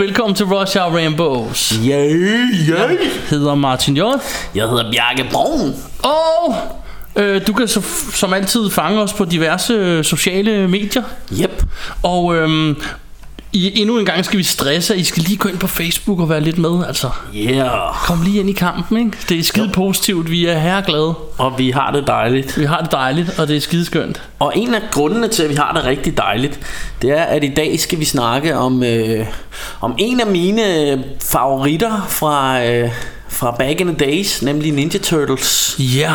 [0.00, 1.68] Velkommen til Rush Hour Rainbows.
[1.68, 2.68] Yeah, yeah.
[2.68, 2.98] Jeg
[3.30, 4.00] hedder Martin J.
[4.54, 5.74] Jeg hedder Bjarke Brun.
[6.02, 6.54] Og
[7.16, 7.82] øh, du kan så,
[8.14, 11.02] som altid fange os på diverse øh, sociale medier.
[11.42, 11.62] Yep.
[12.02, 12.76] Og øh,
[13.52, 16.28] i, endnu en gang skal vi stresse, I skal lige gå ind på Facebook og
[16.28, 16.86] være lidt med.
[16.86, 17.94] Altså, Yeah.
[18.04, 19.18] kom lige ind i kampen, ikke?
[19.28, 21.14] Det er skide positivt, vi er herreglade.
[21.38, 22.58] Og vi har det dejligt.
[22.58, 24.22] Vi har det dejligt, og det er skide skønt.
[24.38, 26.60] Og en af grundene til, at vi har det rigtig dejligt,
[27.02, 29.26] det er, at i dag skal vi snakke om, øh,
[29.80, 32.90] om en af mine favoritter fra, øh,
[33.28, 35.76] fra back in the days, nemlig Ninja Turtles.
[35.78, 36.00] Ja.
[36.00, 36.12] Yeah.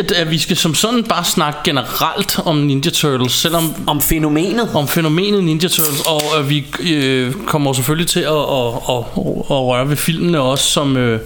[0.00, 4.70] At, at vi skal som sådan bare snakke generelt om Ninja Turtles, selvom Om fænomenet.
[4.74, 9.34] om fænomenet Ninja Turtles, og øh, vi øh, kommer selvfølgelig til at, at, at, at,
[9.50, 11.20] at røre ved filmene også, som, øh,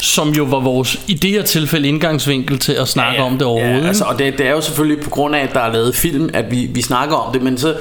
[0.00, 3.82] som jo var vores i det her tilfælde indgangsvinkel til at snakke om det overhovedet.
[3.82, 5.96] Ja, altså, og det, det er jo selvfølgelig på grund af, at der er lavet
[5.96, 7.74] film, at vi, vi snakker om det, men så...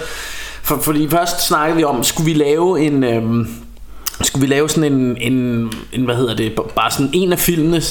[0.63, 3.03] For, fordi først snakkede vi om, skulle vi lave en...
[3.03, 3.47] Øhm,
[4.22, 7.81] skulle vi lave sådan en, en, en, hvad hedder det, bare sådan en af filmene,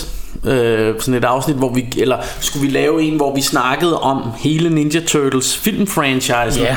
[0.45, 4.23] øh, sådan et afsnit, hvor vi, eller skulle vi lave en, hvor vi snakkede om
[4.39, 6.77] hele Ninja Turtles filmfranchise, Ja.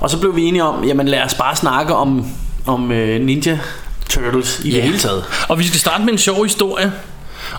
[0.00, 2.26] og så blev vi enige om, jamen lad os bare snakke om,
[2.66, 3.58] om øh, Ninja
[4.08, 4.74] Turtles i Ja.
[4.76, 5.24] det hele taget.
[5.48, 6.92] Og vi skal starte med en sjov historie.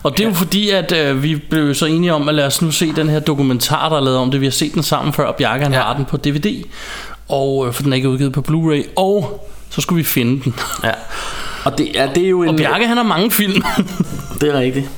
[0.03, 2.61] Og det er jo fordi, at øh, vi blev så enige om, at lad os
[2.61, 4.41] nu se den her dokumentar, der er lavet om det.
[4.41, 5.79] Vi har set den sammen før, og Bjarke han Ja.
[5.81, 6.63] har den på DVD,
[7.29, 8.89] og, øh, for den er ikke udgivet på Blu-ray.
[8.95, 10.55] Og så skulle vi finde den.
[10.83, 10.91] Ja.
[11.65, 12.49] Og det, ja, det er jo en...
[12.49, 13.61] Og Bjarke han har mange film.
[14.41, 14.89] Det er rigtigt.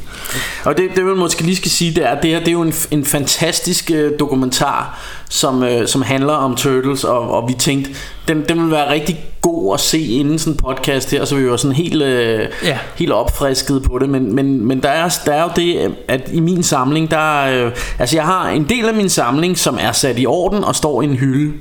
[0.66, 2.52] Og det, det man måske lige skal sige, det er, at det her det er
[2.52, 5.00] jo en, en fantastisk øh, dokumentar,
[5.30, 7.92] som, øh, som handler om Turtles, og, og vi tænkte,
[8.28, 11.50] den, den vil være rigtig god at se inden sådan en podcast her, så vi
[11.50, 12.78] var sådan helt, øh, Ja.
[12.96, 16.40] helt opfrisket på det, men, men, men der, er, der er jo det, at i
[16.40, 20.20] min samling, der øh, altså jeg har en del af min samling, som er sat
[20.20, 21.54] i orden og står i en hylde,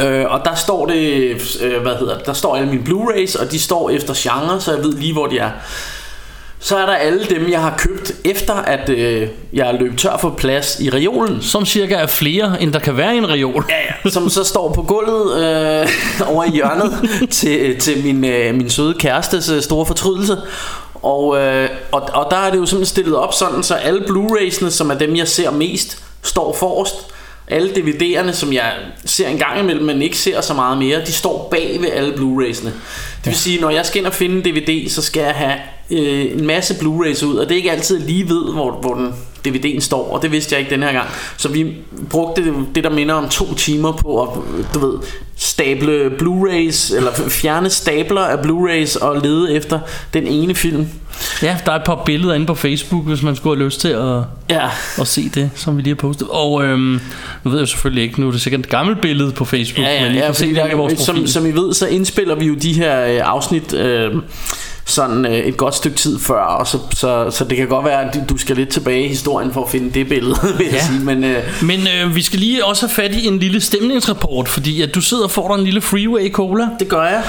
[0.00, 1.02] Øh, og der står det,
[1.62, 4.74] øh, hvad hedder det, der står alle mine Blu-rays, og de står efter genre, så
[4.74, 5.50] jeg ved lige, hvor de er.
[6.60, 10.16] Så er der alle dem, jeg har købt efter, at øh, jeg er løbet tør
[10.16, 11.42] for plads i reolen.
[11.42, 13.64] som cirka er flere, end der kan være i en reol.
[13.68, 13.74] Ja,
[14.04, 14.10] ja.
[14.10, 15.88] Som så står på gulvet øh,
[16.26, 20.36] over i hjørnet til, til min, øh, min søde kærestes øh, store fortrydelse.
[20.94, 24.70] Og, øh, og, og der er det jo simpelthen stillet op sådan, så alle Blu-raysene,
[24.70, 26.94] som er dem, jeg ser mest, står forrest.
[27.50, 28.72] Alle DVD'erne, som jeg
[29.04, 32.12] ser en gang imellem, men ikke ser så meget mere, de står bag ved alle
[32.12, 32.70] Blu-raysene.
[33.24, 35.54] Det vil sige, når jeg skal ind og finde en DVD, så skal jeg have
[35.90, 39.14] øh, en masse Blu-rays ud, og det er ikke altid lige ved, hvor, hvor den
[39.48, 41.08] DVD'en står, og det vidste jeg ikke den her gang.
[41.36, 41.74] Så vi
[42.10, 44.28] brugte det, det der minder om to timer på at,
[44.74, 44.98] du ved,
[45.36, 49.80] stable Blu-rays, eller fjerne stabler af Blu-rays og lede efter
[50.14, 50.86] den ene film.
[51.42, 53.88] Ja, der er et par billeder inde på Facebook, hvis man skulle have lyst til
[53.88, 54.68] at, Ja,
[55.00, 56.28] at se det, som vi lige har postet.
[56.30, 57.00] Og øhm,
[57.44, 59.94] nu ved jeg selvfølgelig ikke, nu er det sikkert et gammelt billede på Facebook, ja,
[59.94, 61.32] ja, men I ja kan se det i vores der, som, profil.
[61.32, 63.74] som I ved, så indspiller vi jo de her øh, afsnit...
[63.74, 64.14] Øh,
[64.88, 68.00] sådan øh, et godt stykke tid før, og så, så, så det kan godt være,
[68.14, 70.86] at du- skal lidt tilbage i historien for at finde det billede, vil jeg Ja.
[70.86, 71.00] sige.
[71.04, 74.82] Men øh, Men øh, vi skal lige også have fat i en lille stemningsrapport, fordi
[74.82, 76.64] at du sidder og får dig en lille Freeway Cola.
[76.80, 77.22] det gør jeg.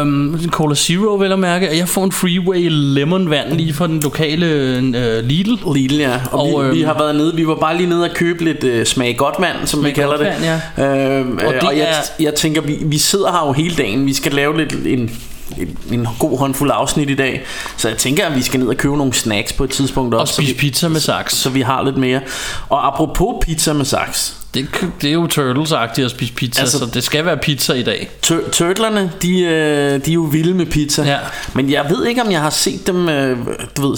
[0.00, 1.68] Øhm, en Cola Zero, vel at mærke.
[1.70, 4.82] Og jeg får en Freeway Lemon vand lige fra den lokale øh,
[5.24, 5.74] Lidl.
[5.74, 6.20] Lidl, ja.
[6.32, 8.44] Og, Og, vi, øhm, vi har været nede, vi var bare lige nede og købe
[8.44, 10.26] lidt øh, smag godt vand, som vi kalder det.
[10.26, 13.52] vand, Øhm, Og og, det og jeg, er- jeg tænker, vi, vi sidder her jo
[13.52, 14.06] hele dagen.
[14.06, 15.10] Vi skal lave lidt en,
[15.58, 17.42] en, en god håndfuld afsnit i dag.
[17.76, 20.20] Så jeg tænker, at vi skal ned og købe nogle snacks på et tidspunkt Og
[20.20, 20.34] også.
[20.34, 21.34] så spise vi- pizza med saks.
[21.34, 22.20] Så vi har lidt mere.
[22.68, 24.36] Og apropos pizza med saks.
[24.54, 24.66] Det,
[25.02, 28.10] det er jo Turtles-agtigt at spise pizza, altså, så det skal være pizza i dag.
[28.22, 31.02] Tur- Turtlerne, de, øh, de er jo vilde med pizza.
[31.02, 31.18] Ja.
[31.54, 33.38] Men jeg ved ikke, om jeg har set dem, øh,
[33.76, 33.96] du ved,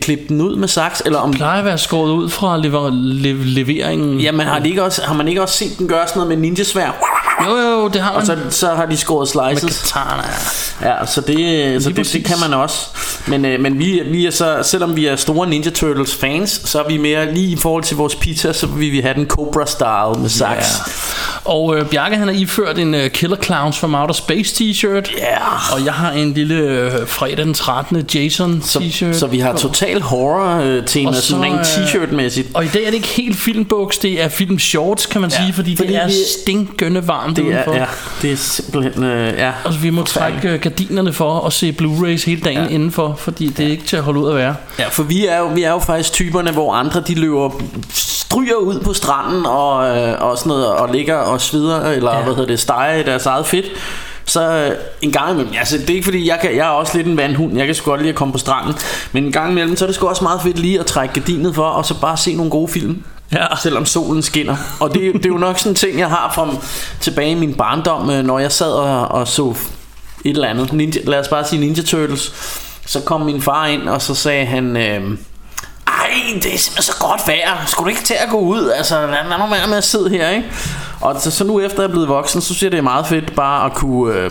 [0.00, 1.30] klippe den ud med saks, eller om...
[1.32, 4.20] plejer at være skåret ud fra lever, le, leveringen.
[4.20, 6.48] Jamen har, de ikke også, har man ikke også set den gøre sådan noget med
[6.48, 7.14] ninjasvær?
[7.46, 8.20] Jo, jo, det har man.
[8.20, 9.82] Og så, så har de skåret med slices.
[9.92, 10.22] katana.
[10.82, 12.12] Ja, så det, så det, præcis.
[12.12, 12.86] det kan man også.
[13.26, 16.82] Men, øh, men vi, vi er så, selvom vi er store Ninja Turtles fans, så
[16.82, 19.66] er vi mere lige i forhold til vores pizza, så vil vi have den Cobra
[20.06, 20.80] Style med saks.
[21.44, 25.18] Og øh, Bjarke han har iført en øh, Killer Clowns from Outer Space t-shirt.
[25.18, 25.36] Ja.
[25.74, 28.06] Og jeg har en lille øh, fredag den 13.
[28.14, 29.12] Jason Så, t-shirt.
[29.18, 32.48] så vi har total horror øh, tema, Og så, sådan rent øh, t-shirt-mæssigt.
[32.54, 35.36] Og i dag er det ikke helt filmbuks, det er film shorts, kan man Ja,
[35.36, 36.12] sige, fordi, fordi det er vi-
[36.42, 37.72] stinkende varmt Det udenfor.
[37.72, 37.84] er, ja,
[38.22, 39.04] det er simpelthen...
[39.04, 39.52] Øh, ja.
[39.64, 42.68] Og vi må trække øh, gardinerne for at se Blu-rays hele dagen ja.
[42.68, 44.54] indenfor, fordi det er ikke til at holde ud at være.
[44.78, 47.50] Ja, for vi er, jo, vi er jo faktisk typerne, hvor andre de løber
[47.92, 52.22] stryger ud på stranden og, øh, og sådan noget, og ligger og svider, eller Ja.
[52.22, 53.66] hvad hedder det, steger i deres eget fedt.
[54.24, 54.70] Så øh,
[55.02, 57.16] en gang imellem, altså det er ikke fordi, jeg, kan, jeg er også lidt en
[57.16, 58.74] vandhund, jeg kan sgu godt lide at komme på stranden,
[59.12, 61.54] men en gang imellem, så er det sgu også meget fedt lige at trække gardinet
[61.54, 63.02] for, og så bare se nogle gode film.
[63.32, 63.46] Ja.
[63.62, 66.48] Selvom solen skinner Og det, det er jo nok sådan en ting jeg har fra
[67.00, 69.54] tilbage i min barndom øh, Når jeg sad og, og så
[70.24, 72.32] et eller andet Ninja, Lad os bare sige Ninja Turtles
[72.86, 75.18] Så kom min far ind og så sagde han øh,
[76.42, 79.38] det er simpelthen så godt vejr Skulle du ikke til at gå ud Altså lad,
[79.38, 80.50] nu være med at sidde her ikke?
[81.00, 83.06] Og så, så nu efter jeg er blevet voksen Så synes jeg det er meget
[83.06, 84.30] fedt bare at kunne øh,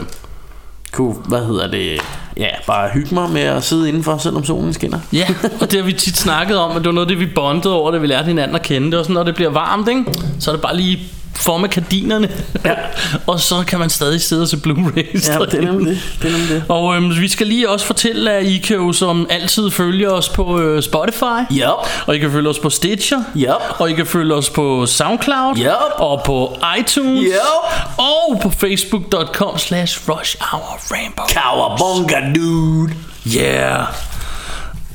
[0.91, 2.01] kunne, hvad hedder det,
[2.37, 4.99] ja, bare hygge mig med at sidde indenfor, selvom solen skinner.
[5.13, 5.27] Ja,
[5.61, 7.91] og det har vi tit snakket om, at det var noget det, vi bondede over,
[7.91, 8.91] da vi lærte hinanden at kende.
[8.91, 10.05] Det var sådan, når det bliver varmt, ikke?
[10.39, 10.99] så er det bare lige
[11.37, 12.29] for med kardinerne,
[12.65, 12.73] ja.
[13.31, 15.31] og så kan man stadig sidde og se Blu-rays.
[15.31, 16.01] Ja, det er nemlig det.
[16.21, 16.63] det, er nemlig det.
[16.67, 20.29] Og øhm, vi skal lige også fortælle, at I kan jo som altid følge os
[20.29, 21.53] på øh, Spotify.
[21.53, 21.63] Yep.
[22.07, 23.23] Og I kan følge os på Stitcher.
[23.37, 23.49] Yep.
[23.79, 25.57] Og I kan følge os på Soundcloud.
[25.57, 25.67] Yep.
[25.97, 27.23] Og på iTunes.
[27.23, 27.97] Yep.
[27.97, 31.25] Og på facebook.com slash rush hour rainbow.
[31.25, 32.93] Cowabunga, dude.
[33.35, 34.06] Yeah.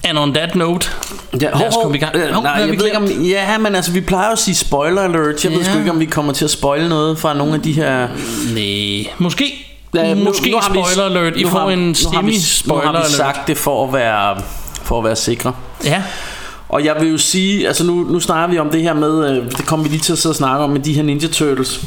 [0.05, 0.91] And on that note,
[1.41, 2.33] Ja, lad os komme i gang.
[2.33, 3.05] Hov, nej, vi jeg ved ikke om...
[3.05, 5.45] Ja, men altså, vi plejer at sige spoiler alert.
[5.45, 5.65] Jeg ved Ja.
[5.71, 8.09] sgu ikke, om vi kommer til at spoile noget fra nogle af de her...
[8.55, 9.67] Nej, måske.
[9.95, 11.37] Ja, nu- måske nu vi- spoiler alert.
[11.37, 13.11] I nu får en nu vi- semi-spoiler Nu har vi alert.
[13.11, 14.41] sagt det for at være,
[14.83, 15.53] for at være sikre.
[15.85, 16.03] Ja.
[16.69, 19.45] Og jeg vil jo sige, altså nu, nu snakker vi om det her med, øh,
[19.51, 21.81] det kommer vi lige til at sidde og snakke om med de her Ninja Turtles.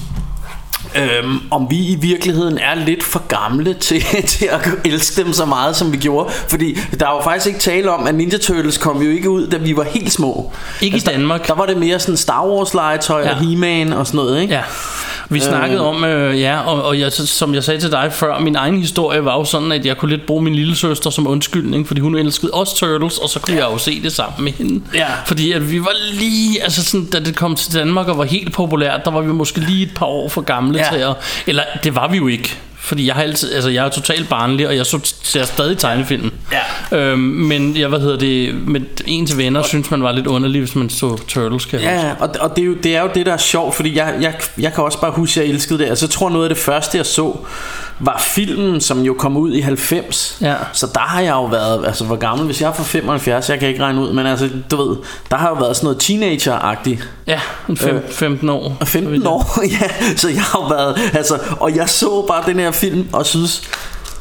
[0.95, 4.01] Øhm, om vi i virkeligheden er lidt for gamle til,
[4.33, 7.59] til at elske dem så meget som vi gjorde Fordi der er jo faktisk ikke
[7.59, 10.51] tale om at Ninja Turtles kom jo ikke ud da vi var helt små
[10.81, 11.41] Ikke i Danmark.
[11.41, 13.27] Der, der var det mere sådan Star Wars legetøj ja.
[13.27, 13.35] Ja.
[13.35, 14.53] og He-Man og sådan noget ikke?
[14.53, 14.61] Ja.
[15.29, 18.55] Vi snakkede om, øh, ja, og, og jeg, som jeg sagde til dig før, min
[18.55, 21.87] egen historie var jo sådan, at jeg kunne lidt bruge min lille søster som undskyldning,
[21.87, 23.65] fordi hun elskede os Turtles, og så kunne ja.
[23.65, 24.81] jeg jo se det sammen med hende.
[24.93, 25.07] Ja.
[25.25, 28.53] Fordi at vi var lige, altså sådan, da det kom til Danmark og var helt
[28.53, 30.87] populært, der var vi måske lige et par år for gamle Ja.
[30.91, 31.15] til at,
[31.47, 32.57] eller det var vi jo ikke.
[32.85, 36.31] Fordi jeg har altid, altså jeg er totalt barnlig, og jeg så, ser stadig tegnefilm.
[36.91, 36.97] Ja.
[36.97, 40.61] Øhm, men jeg, hvad hedder det, med en til venner, synes man var lidt underlig,
[40.61, 41.79] hvis man så Turtles, kan.
[41.79, 44.15] Ja, og, og det, er jo, det er jo det, der er sjovt, fordi jeg,
[44.21, 45.85] jeg, jeg kan også bare huske, at jeg elskede det.
[45.85, 47.37] Altså, jeg tror, noget af det første, jeg så,
[47.99, 50.37] var filmen, som jo kom ud i 90.
[50.41, 50.55] Ja.
[50.73, 53.59] Så der har jeg jo været, altså hvor gammel, hvis jeg er fra 75, jeg
[53.59, 54.97] kan ikke regne ud, men altså, du ved,
[55.31, 57.09] der har jo været sådan noget teenager-agtigt.
[57.27, 58.77] Ja, en fem, Øh, 15 år.
[58.81, 62.59] Og 15 år, ja, så jeg har jo været, altså, og jeg så bare den
[62.59, 63.61] her film, og synes,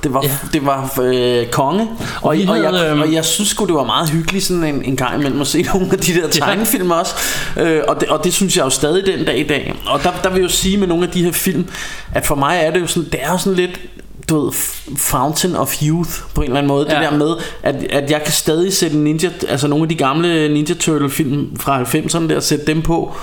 [0.05, 0.29] det var, ja.
[0.29, 0.37] Ja.
[0.53, 1.89] det var øh, konge
[2.23, 4.85] og, og, og, jeg, øhm, og jeg synes sgu det var meget hyggeligt sådan en,
[4.85, 7.15] en gang imellem at se nogle af de der tegnefilm også
[7.61, 10.11] øh, og, det, og det synes jeg jo stadig den dag i dag Og der,
[10.23, 11.67] der vil jeg jo sige med nogle af de her film
[12.15, 13.81] At for mig er det jo sådan Det er jo sådan lidt
[14.29, 14.53] du ved,
[14.97, 16.87] Fountain of Youth på en eller anden måde.
[16.89, 16.95] Ja.
[16.95, 17.03] Ja.
[17.03, 20.49] Det der med, at, at jeg kan stadig sætte Ninja, altså nogle af de gamle
[20.49, 23.17] Ninja Turtle film fra 90'erne der, sætte dem på.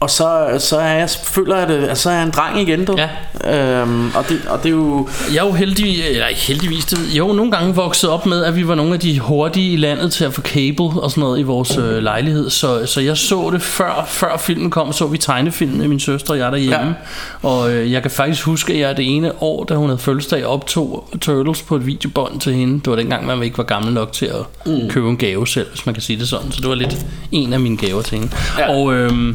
[0.00, 2.84] Og så, så er jeg, føler jeg det, at så er jeg en dreng igen,
[2.84, 2.96] du.
[2.98, 3.80] Ja.
[3.80, 5.08] Øhm, og, det, og det er jo...
[5.34, 8.44] Jeg er jo heldig, eller ikke heldigvis, det, jeg jo nogle gange vokset op med,
[8.44, 11.20] at vi var nogle af de hurtige i landet til at få cable og sådan
[11.20, 12.50] noget i vores øh, lejlighed.
[12.50, 16.30] Så, så jeg så det før, før filmen kom, så vi tegnefilmen med min søster
[16.30, 16.94] og jeg derhjemme.
[17.42, 17.48] Ja.
[17.48, 20.46] Og øh, jeg kan faktisk huske, at jeg det ene år, da hun havde fødselsdag,
[20.46, 22.74] optog Turtles på et videobånd til hende.
[22.74, 24.88] Det var dengang, man ikke var gammel nok til at mm.
[24.88, 26.52] købe en gave selv, hvis man kan sige det sådan.
[26.52, 26.96] Så det var lidt
[27.32, 28.32] en af mine gaver til hende.
[28.58, 28.74] Ja.
[28.74, 29.34] Og øh,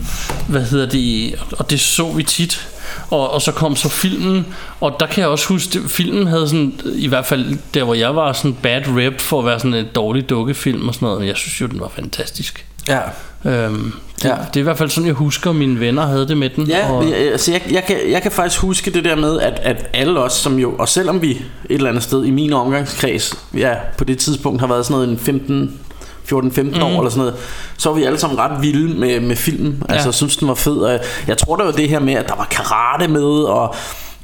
[0.54, 1.36] hvad hedder det?
[1.52, 2.68] Og det så vi tit.
[3.10, 4.46] Og, og så kom så filmen,
[4.82, 7.94] og der kan jeg også huske, at filmen havde sådan, i hvert fald der hvor
[7.94, 11.20] jeg var, sådan bad rap for at være sådan en dårlig dukkefilm og sådan noget,
[11.20, 12.66] men jeg synes jo, den var fantastisk.
[12.88, 13.00] Ja.
[13.46, 14.30] Øhm, det, Ja.
[14.30, 16.68] det er i hvert fald sådan, jeg husker, at mine venner havde det med den.
[16.68, 19.60] Ja, og, jeg, altså jeg, jeg, kan, jeg kan faktisk huske det der med, at,
[19.64, 23.34] at alle os, som jo, og selvom vi et eller andet sted i min omgangskreds,
[23.54, 25.80] ja, på det tidspunkt har været sådan noget en 15
[26.32, 26.84] 14-15 mm.
[26.84, 27.36] år eller sådan noget,
[27.78, 29.84] så var vi alle sammen ret vilde med, med filmen.
[29.90, 30.12] Altså, Ja.
[30.12, 30.78] synes, den var fed.
[30.78, 33.76] Og jeg, tror, det var det her med, at der var karate med, og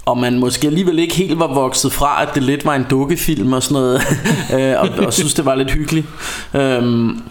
[0.06, 3.53] og man måske alligevel ikke helt var vokset fra, at det lidt var en dukkefilm
[3.53, 4.01] og sådan noget,
[4.56, 6.08] øh, og, og synes, det var lidt hyggeligt.
[6.53, 7.22] Øhm,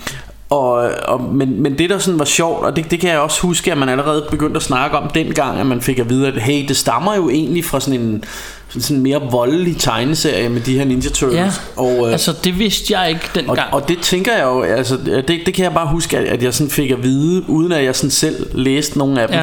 [0.50, 3.42] og, og, men, men det der sådan var sjovt Og det, det kan jeg også
[3.42, 6.34] huske At man allerede begyndte at snakke om dengang At man fik at vide at
[6.34, 8.24] Hey det stammer jo egentlig fra sådan en
[8.68, 11.50] sådan en mere voldelig tegneserie Med de her Ninja Turtles ja,
[11.82, 13.74] og, øh, altså det vidste jeg ikke og, dengang.
[13.74, 16.54] og det tænker jeg jo altså, det, det kan jeg bare huske at, at jeg
[16.54, 19.36] sådan fik at vide Uden at jeg sådan selv læste nogle af dem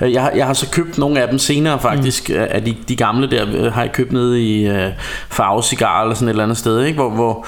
[0.00, 0.06] Ja.
[0.06, 2.36] Øh, jeg, jeg har så købt nogle af dem senere faktisk mm.
[2.38, 4.90] Af de, de gamle der øh, Har jeg købt nede i øh,
[5.30, 6.96] Farve Cigar Eller sådan et eller andet sted ikke?
[6.96, 7.46] Hvor, hvor,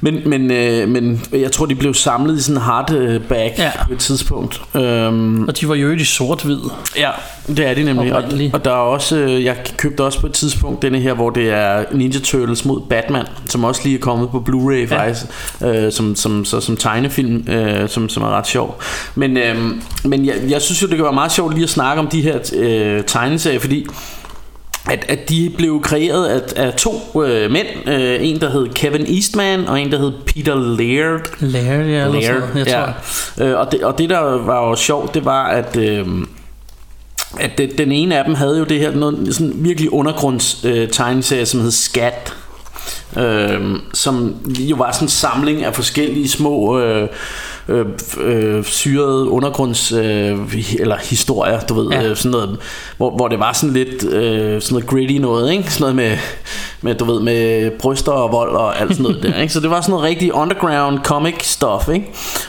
[0.00, 3.70] men, men, øh, men jeg tror de blev samlet i sådan en hardback Ja.
[3.86, 6.58] På et tidspunkt øhm, og de var jo i sort-hvid.
[6.96, 7.10] Ja,
[7.46, 8.12] det er de nemlig.
[8.12, 8.54] Og, Oprindeligt.
[8.54, 10.47] og der er også, øh, jeg købte også på et tidspunkt
[10.82, 14.44] denne her, hvor det er Ninja Turtles mod Batman, som også lige er kommet på
[14.48, 14.84] Blu-ray Ja.
[14.98, 15.26] faktisk,
[15.64, 18.80] øh, som, som, så, som tegnefilm, øh, som, som er ret sjov.
[19.14, 19.56] Men, øh,
[20.04, 22.22] men jeg, jeg synes jo, det kan være meget sjovt lige at snakke om de
[22.22, 23.86] her øh, tegneserier, fordi
[24.90, 29.14] at, at de blev kreeret af, af to øh, mænd, øh, en der hed Kevin
[29.14, 31.20] Eastman og en der hed Peter Laird.
[31.40, 32.94] Laird, ja, Laird, jeg tror.
[33.38, 33.50] ja.
[33.50, 36.06] Øh, og, det, og det der var jo sjovt, det var at øh,
[37.40, 40.88] at det, den ene af dem havde jo det her noget, sådan virkelig undergrunds øh,
[40.88, 42.34] tegneserie, som hed Skat.
[43.16, 43.60] Øh,
[43.94, 47.08] som jo var sådan en samling af forskellige små øh,
[47.68, 47.86] øh,
[48.20, 50.38] øh, syrede undergrunds øh,
[50.78, 52.02] eller historier, du ved, Ja.
[52.08, 52.58] øh, sådan noget,
[52.96, 55.72] hvor, hvor det var sådan lidt øh, sådan noget gritty noget, ikke?
[55.72, 56.18] Sådan noget med,
[56.82, 59.52] med, du ved, med bryster og vold og alt sådan noget der, ikke?
[59.52, 62.06] Så det var sådan noget rigtig underground comic stuff, ikke?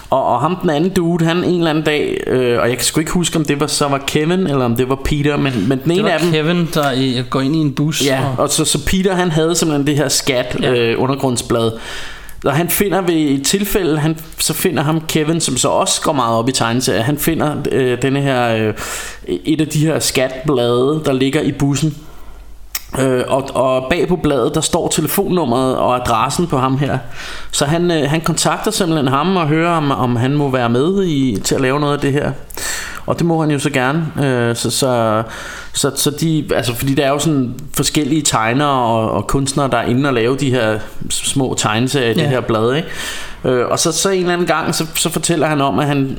[0.10, 2.86] Og, og ham den anden dude, han en eller anden dag, øh, og jeg kan
[2.86, 5.66] sgu ikke huske, om det var, så var Kevin, eller om det var Peter, men,
[5.68, 6.32] men den ene af dem...
[6.32, 8.06] Kevin, der i- går ind i en bus.
[8.06, 10.72] Ja, og, og så, så Peter han havde simpelthen det her skat ja.
[10.74, 11.72] øh, undergrundsblad.
[12.46, 16.14] Og han finder ved et tilfælde, han, så finder ham Kevin, som så også går
[16.14, 18.74] meget op i tegneserier, han finder øh, denne her, øh,
[19.28, 21.98] et af de her skatblade, der ligger i bussen.
[23.00, 26.98] Øh, og, og bag på bladet der står telefonnummeret og adressen på ham her
[27.52, 31.04] Så han, øh, han kontakter simpelthen ham og hører om, om han må være med
[31.04, 32.32] i, til at lave noget af det her
[33.10, 35.24] og det må han jo så gerne øh, så, så,
[35.74, 39.78] så, så de, altså, Fordi der er jo sådan forskellige tegnere og, og kunstnere der
[39.78, 42.22] er inde og lave de her små tegneserier i Ja.
[42.22, 42.88] det her blad ikke?
[43.46, 46.18] Øh, Og så, så en eller anden gang så, så fortæller han om at han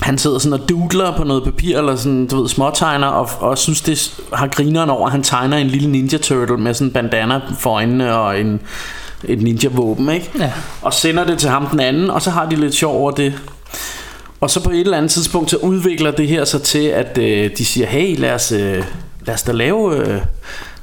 [0.00, 3.58] han sidder sådan og doodler på noget papir Eller sådan, du ved, småtegner Og, og
[3.58, 6.92] synes det har grineren over At han tegner en lille ninja turtle Med sådan en
[6.92, 8.60] bandana for øjnene Og en,
[9.24, 10.30] et ninja våben ikke?
[10.38, 10.52] Ja.
[10.82, 13.34] Og sender det til ham den anden Og så har de lidt sjov over det
[14.40, 17.50] Og så på et eller andet tidspunkt Så udvikler det her sig til At øh,
[17.58, 18.84] de siger Hey lad os, øh,
[19.26, 20.20] lad os da lave øh,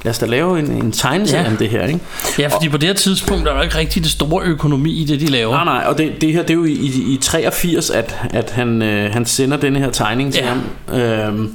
[0.03, 1.49] Lad os da lave en, en tegneserie Ja.
[1.51, 1.99] om det her ikke?
[2.39, 5.19] ja, fordi på det her tidspunkt er der ikke rigtig det store økonomi i det,
[5.19, 5.51] de laver.
[5.51, 8.49] Nej, nej, og det, det her det er jo i, i, i 83 At, at
[8.51, 10.49] han, øh, han sender denne her tegning til Ja.
[10.49, 11.53] ham øhm,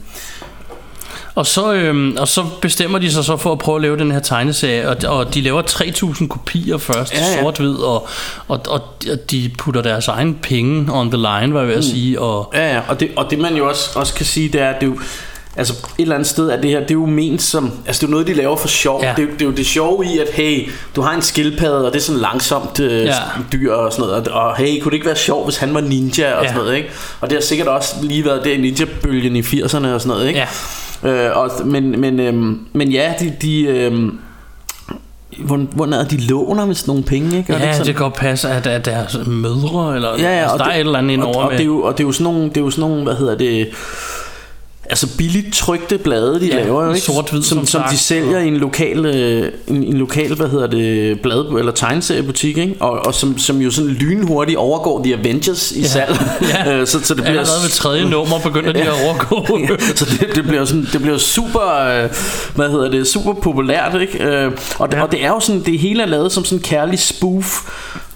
[1.35, 4.13] Og så, øhm, og så bestemmer de sig så for at prøve at lave den
[4.13, 7.41] her tegneserie, og, og de laver 3.000 kopier først, Ja, ja.
[7.43, 8.09] sort-hvid, og,
[8.49, 8.81] og, og
[9.31, 12.75] de putter deres egen penge on the line, var jeg ved at sige, og Ja,
[12.75, 14.87] ja, og det, og det man jo også, også kan sige, det er, at det
[14.87, 14.99] er jo,
[15.57, 18.07] altså et eller andet sted er det her, det er jo ment som, altså det
[18.07, 19.03] er jo noget, de laver for sjov.
[19.03, 19.13] Ja.
[19.17, 21.87] Det, er, jo- det er jo det sjove i, at hey, du har en skildpadde,
[21.87, 23.13] og det er sådan langsomt øh, Ja.
[23.53, 25.81] dyr og sådan noget, og, og hey, kunne det ikke være sjovt, hvis han var
[25.81, 26.49] ninja og Ja.
[26.49, 26.89] sådan noget, ikke?
[27.21, 30.41] Og det har sikkert også lige været der ninja-bølgen i 80'erne og sådan noget, ikke?
[31.05, 31.29] ja.
[31.29, 34.19] Øh, og, men, men, øhm, men ja, de, de øhm,
[35.39, 37.53] hvor, hvor er de låner med sådan nogle penge, ikke?
[37.53, 37.87] Gør Ja, ikke sådan?
[37.87, 40.73] det kan godt passe, at, at deres mødre, eller Ja, ja, altså, og der det,
[40.73, 41.53] er et eller andet og, og, med.
[41.59, 43.15] det er jo, og det er jo sådan nogle, det er jo sådan nogle, hvad
[43.15, 43.69] hedder det,
[44.91, 47.01] altså billigt trykte blade, de Ja, laver, jo, ikke?
[47.07, 50.67] sort-hvid, som, som som de sælger i en lokal, øh, en, en lokal, hvad hedder
[50.67, 52.75] det, blad eller tegneseriebutik, ikke?
[52.81, 56.17] Og, og som, som jo sådan lynhurtigt overgår The Avengers i salg.
[56.43, 56.73] Ja.
[56.81, 59.47] Øh, så, så det bliver Allerede ved tredje nummer begynder de at overgå.
[59.97, 61.71] så det, det bliver sådan, det bliver super,
[62.05, 62.11] øh,
[62.55, 64.25] hvad hedder det, super populært, ikke?
[64.25, 65.03] Øh, og, det, Ja.
[65.03, 67.61] og det er jo sådan, det hele er lavet som sådan en kærlig spoof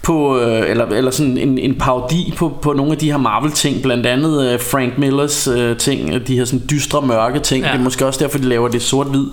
[0.07, 3.51] på, øh, eller, eller sådan en, en parodi på, på nogle af de her Marvel
[3.51, 7.65] ting, blandt andet øh, Frank Millers øh, ting, de her sådan dystre mørke ting.
[7.65, 7.71] Ja.
[7.71, 9.25] Det er måske også derfor, de laver det sort-hvid.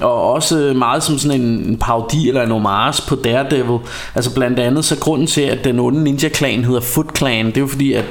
[0.00, 3.78] Og også øh, meget som sådan en, en parodi eller en homage på Daredevil.
[4.14, 7.60] Altså blandt andet så grunden til, at den onde ninja-klan hedder Foot Clan, det er
[7.60, 8.04] jo fordi, at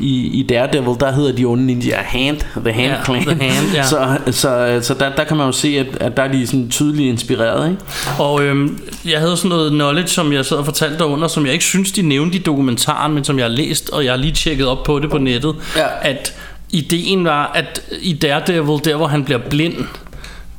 [0.00, 3.22] i, i Daredevil, der hedder de onde ninja Hand, The Hand Ja, Clan.
[3.38, 3.82] The Hand, ja.
[3.92, 6.70] Så, så, så der, der kan man jo se, at, at der er de sådan
[6.70, 7.82] tydeligt inspireret, ikke?
[8.18, 11.44] Og øhm, jeg havde sådan noget knowledge, som jeg sad og fortalte dig under, som
[11.44, 14.18] jeg ikke synes, de nævnte i dokumentaren, men som jeg har læst, og jeg har
[14.18, 15.86] lige tjekket op på det på nettet, Ja.
[16.02, 16.34] at
[16.70, 19.74] ideen var, at i Daredevil, der hvor han bliver blind,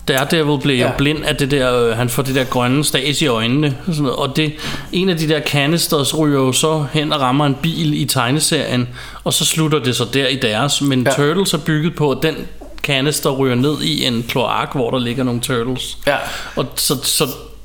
[0.07, 0.83] Daredevil bliver ja.
[0.83, 0.91] Ja.
[0.91, 3.93] jo blind af det der, øh, han får det der grønne stas i øjnene, og,
[3.93, 4.53] sådan noget, og det,
[4.91, 8.87] en af de der canisters ryger jo så hen og rammer en bil i tegneserien,
[9.23, 11.09] og så slutter det så der i deres, men ja.
[11.09, 11.15] Ja.
[11.15, 12.35] Turtles er bygget på, at den
[12.83, 15.97] canister ryger ned i en kloak, hvor der ligger nogle turtles.
[16.07, 16.15] Ja.
[16.55, 17.23] Og så, så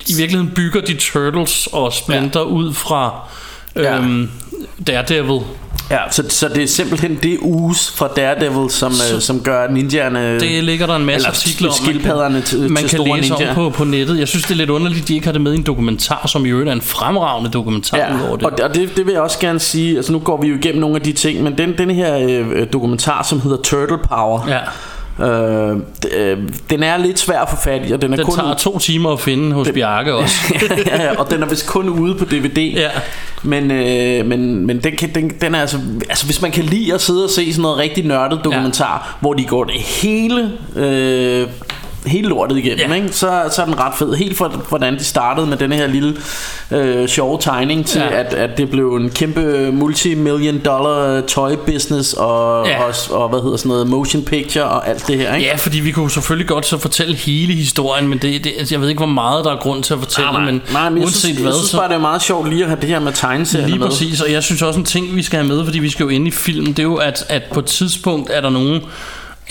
[0.09, 2.47] i virkeligheden bygger de Turtles og Splinter ja.
[2.47, 3.29] ud fra
[3.77, 3.97] Ja.
[3.99, 4.31] øhm,
[4.87, 5.41] Daredevil.
[5.91, 9.69] Ja, så, så det er simpelthen det us fra Daredevil, som, Så- øh, som gør
[9.71, 10.41] ninjaerne...
[10.41, 11.75] Det ligger der en masse artikler om.
[11.85, 13.49] skildpadderne til- man til kan store læse ninjaer.
[13.49, 14.19] om på, på nettet.
[14.19, 16.27] Jeg synes, det er lidt underligt, at de ikke har det med i en dokumentar,
[16.27, 18.47] som i øvrigt er en fremragende dokumentar Ja, ud over det.
[18.47, 20.81] og, og det, det vil jeg også gerne sige Altså nu går vi jo igennem
[20.81, 24.59] nogle af de ting Men den, den her øh, dokumentar Som hedder Turtle Power Ja,
[25.23, 25.77] øh,
[26.17, 26.39] øh,
[26.71, 28.79] Den er lidt svær at få fat i Og den er den kun tager to
[28.79, 30.37] timer at finde hos Bjarke også.
[30.87, 32.91] ja, ja, og den er vist kun ude på DVD Ja.
[33.43, 36.95] Men, øh, men, men den, kan, den, den er altså Altså hvis man kan lide
[36.95, 39.17] at sidde og se sådan noget rigtig nørdet dokumentar ja.
[39.21, 41.49] Hvor de går det hele øh,
[42.07, 42.95] Hele lortet igennem, ja.
[42.95, 43.09] ikke?
[43.09, 46.17] Så, så er den ret fed Helt fra hvordan de startede med den her lille
[46.71, 48.21] øh, sjove tegning Til ja.
[48.21, 52.83] at, at det blev en kæmpe multi-million dollar toy business Og, ja.
[52.85, 55.49] og, og hvad hedder sådan noget Motion picture og alt det her, ikke?
[55.49, 58.81] Ja, fordi vi kunne selvfølgelig godt så fortælle hele historien, men det, det, altså, jeg
[58.81, 60.53] ved ikke, hvor meget der er grund til at fortælle, Nej, nej.
[60.53, 62.63] men, nej, men jeg uanset synes, hvad, jeg synes bare, det er meget sjovt lige
[62.63, 63.87] at have det her med tegneserier Lige med.
[63.89, 66.09] præcis, og jeg synes også en ting, vi skal have med, fordi vi skal jo
[66.09, 68.81] ind i film, det er jo, at, at på et tidspunkt er der nogen,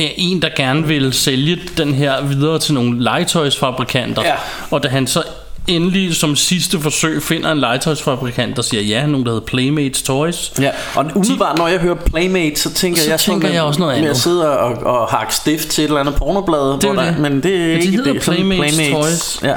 [0.01, 4.33] øh, en, der gerne vil sælge den her videre til nogle legetøjsfabrikanter, Ja.
[4.71, 5.23] og da han så
[5.67, 10.51] endelig som sidste forsøg finder en legetøjsfabrikant, der siger ja, nogen der hedder Playmates Toys,
[10.61, 13.91] Ja, og umiddelbart når jeg hører Playmate, så tænker Så jeg tænker jeg også noget
[13.93, 14.09] med andet.
[14.11, 17.11] at sidde og, og hakke stift til et eller andet pornoblad, Det er hvor der,
[17.11, 17.19] det.
[17.19, 18.23] men det er Men de ikke hedder det.
[18.23, 19.39] Sådan Playmates Toys.
[19.43, 19.53] Ja.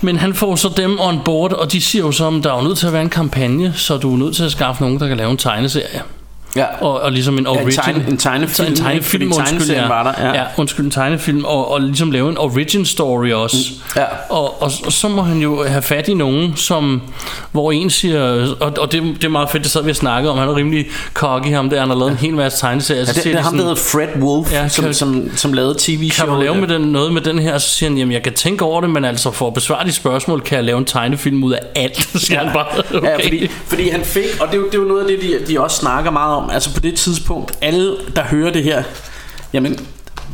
[0.00, 2.56] Men han får så dem on board, og de siger jo så, at der er
[2.56, 5.00] jo nødt til at være en kampagne, så du er nødt til at skaffe nogen,
[5.00, 6.00] der kan lave en tegneserie.
[6.56, 6.64] Ja.
[6.80, 10.28] Og, og ligesom en Ja, en tegne- en tegnefilm, en tegnefilm undskyld, tegneserien var der,
[10.28, 10.34] ja.
[10.40, 10.44] ja.
[10.56, 13.56] undskyld, en tegnefilm Og, og ligesom lave en origin story også
[13.96, 14.04] ja.
[14.28, 17.02] og, og, og så må han jo have fat i nogen som
[17.52, 20.32] Hvor en siger Og, og det, det er meget fedt, det sad vi og snakkede
[20.32, 23.12] om Han er rimelig cocky ham der Han har lavet en hel masse tegneserier Ja,
[23.12, 25.74] det, det er ham, der hedder Fred Wolf, Ja, ja, som, kan- som, som lavede
[25.74, 26.34] kan tv-show.
[26.34, 28.64] du lave med den, noget med den her Så siger han, jamen jeg kan tænke
[28.64, 31.52] over det Men altså for at besvare de spørgsmål Kan jeg lave en tegnefilm ud
[31.52, 33.08] af alt Så siger han bare, okay.
[33.08, 35.60] Ja, fordi, fordi han fik, og det det er jo noget af det, de, de
[35.60, 36.39] også snakker meget om.
[36.52, 38.82] Altså på det tidspunkt, alle der hører det her,
[39.52, 39.86] jamen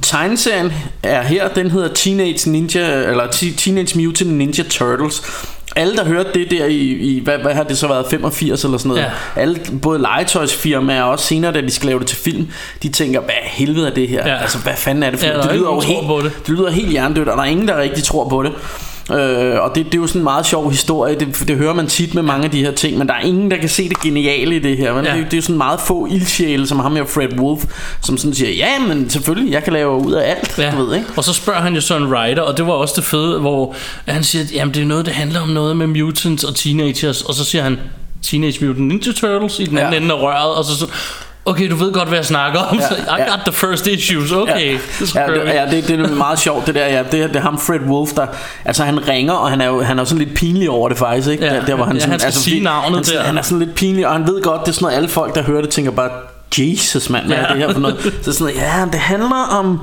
[0.02, 5.22] tegneserien er her, den hedder Teenage Ninja, eller Teenage Mutant Ninja Turtles.
[5.76, 8.78] Alle der hørte det der i, i hvad, hvad har det så været, 85 eller
[8.78, 9.02] sådan noget.
[9.02, 9.40] Ja.
[9.40, 12.48] Alle, både legetøjsfirmaer og også senere, da de skal lave det til film,
[12.82, 14.28] de tænker, hvad helvede er det her?
[14.28, 14.36] Ja.
[14.36, 16.46] Altså hvad fanden er det for Ja, det, lyder helt, det.
[16.46, 18.52] det lyder helt hjernedødt, og der er ingen, der rigtig tror på det.
[19.12, 21.86] Øh, og det, det er jo sådan en meget sjov historie det, det hører man
[21.86, 24.00] tit med mange af de her ting Men der er ingen der kan se det
[24.00, 25.16] geniale i det her men Ja.
[25.16, 27.64] det, det er jo sådan meget få ildsjæle Som ham her Fred Wolf
[28.02, 30.70] Som sådan siger Ja men selvfølgelig jeg kan lave ud af alt Ja.
[30.78, 33.04] Du ved ikke Og så spørger han jo Søren Ryder, og det var også det
[33.04, 33.74] fede, hvor
[34.06, 37.22] han siger, at jamen, det er noget, det handler om noget med mutants og teenagers,
[37.22, 37.78] og så siger han
[38.22, 39.98] Teenage Mutant Ninja Turtles i den anden Ja.
[40.00, 40.86] ende af røret, og så så
[41.48, 42.76] Okay, du ved godt, hvad jeg snakker om.
[42.78, 43.30] Ja, I ja.
[43.30, 44.32] got the first issues.
[44.32, 47.22] Okay, Ja, så ja, det, ja det, det er meget sjovt det der ja, det,
[47.22, 48.26] er- det er ham Fred Wolf der
[48.64, 51.28] Altså han ringer Og han er jo han er sådan lidt pinlig over det faktisk
[51.28, 51.44] ikke?
[51.44, 53.22] Ja, der, der, hvor han, ja, sådan, han skal altså, sige fordi navnet han, der.
[53.22, 55.34] Han er sådan lidt pinlig Og han ved godt Det er sådan noget alle folk
[55.34, 56.10] der hører det Tænker bare
[56.58, 57.48] Jesus mand Hvad er Ja.
[57.48, 59.80] det her for noget Så sådan noget Ja det handler om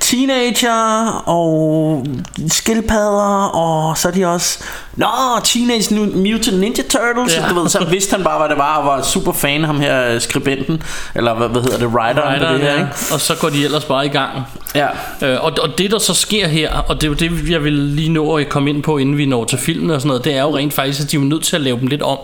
[0.00, 2.06] Teenager Og
[2.48, 4.58] Skildpadder Og så er de også
[4.96, 5.06] Nå
[5.44, 7.48] Teenage Mutant Ninja Turtles Ja.
[7.48, 10.18] du ved, Så vidste han bare hvad det var Og var super fan ham her
[10.18, 10.82] skribenten
[11.14, 12.78] Eller hvad, hvad hedder det Writeren på det her ja.
[12.78, 12.88] ikke?
[13.12, 14.30] Og så går de ellers bare i gang.
[14.74, 14.86] Ja
[15.22, 17.72] Øh, og, og det der så sker her Og det er jo det jeg vil
[17.72, 20.34] lige nå at komme ind på Inden vi når til filmen og sådan noget Det
[20.36, 22.18] er jo rent faktisk at de er nødt til at lave dem lidt om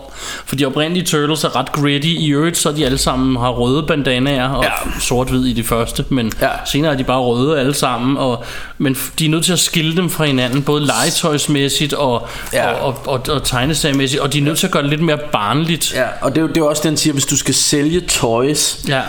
[0.45, 3.49] For de oprindelige Turtles er ret gritty I øvrigt så er de alle sammen har
[3.49, 4.69] røde røde bandanaer og Ja.
[4.99, 6.47] sort-hvid i de første, men Ja.
[6.65, 8.43] senere er de bare røde alle sammen, og,
[8.77, 12.71] men de er nødt til at skille dem fra hinanden, både legetøjsmæssigt og, Ja.
[12.71, 15.17] og, og, og, og tegneseriemæssigt, og de er nødt til at gøre det lidt mere
[15.31, 15.93] barnligt.
[15.95, 18.79] Ja, og det er, jo, det er også den siger, hvis du skal sælge toys,
[18.87, 19.01] Ja.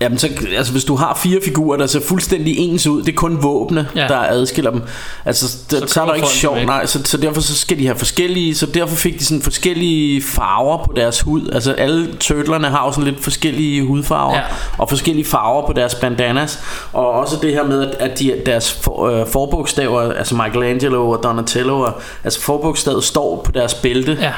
[0.00, 3.16] Jamen så, altså hvis du har fire figurer, der ser fuldstændig ens ud, det er
[3.16, 4.06] kun våbne, Ja.
[4.08, 4.82] der adskiller dem.
[5.24, 6.66] Altså, så, så, så er der ikke sjov, væk.
[6.66, 10.22] nej, så, så derfor så skal de have forskellige, så derfor fik de sådan forskellige
[10.22, 11.48] farver på deres hud.
[11.52, 14.42] Altså alle turtlerne har jo sådan lidt forskellige hudfarver, Ja.
[14.78, 16.58] og forskellige farver på deres bandanas.
[16.92, 21.22] Og også det her med, at, at de, deres for, øh, forbogstaver, altså Michelangelo og
[21.22, 21.92] Donatello, og,
[22.24, 24.32] altså forbogstavet står på deres bælte, Ja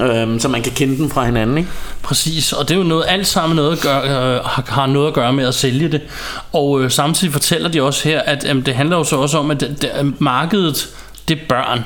[0.00, 1.70] øhm, så man kan kende dem fra hinanden, ikke?
[2.02, 5.14] Præcis, og det er jo noget, alt sammen noget at gøre, øh, har, noget at
[5.14, 6.00] gøre med at sælge det.
[6.52, 9.50] Og øh, samtidig fortæller de også her, at øh, det handler jo så også om,
[9.50, 10.88] at det, det, markedet,
[11.28, 11.84] det er børn.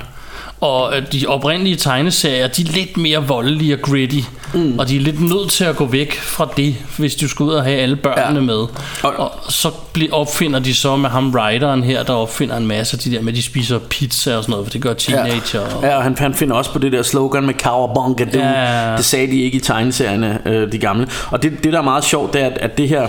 [0.63, 4.19] Og øh, de oprindelige tegneserier, de er lidt mere voldelige og gritty.
[4.55, 4.79] Mm.
[4.79, 7.53] Og de er lidt nødt til at gå væk fra det, hvis du skal ud
[7.53, 8.45] og have alle børnene Ja.
[8.47, 8.55] med.
[8.55, 8.69] Og,
[9.03, 12.99] Og- så bliver, opfinder de så med ham writeren her, der opfinder en masse af
[13.01, 15.61] de der med, de spiser pizza og sådan noget, for det gør teenager.
[15.61, 18.95] Og, Ja, og han, han finder også på det der slogan med Cowabunga det, Ja.
[18.97, 21.07] det sagde de ikke i tegneserierne, øh, de gamle.
[21.31, 23.07] Og det, det der er meget sjovt, det er, at, at det her...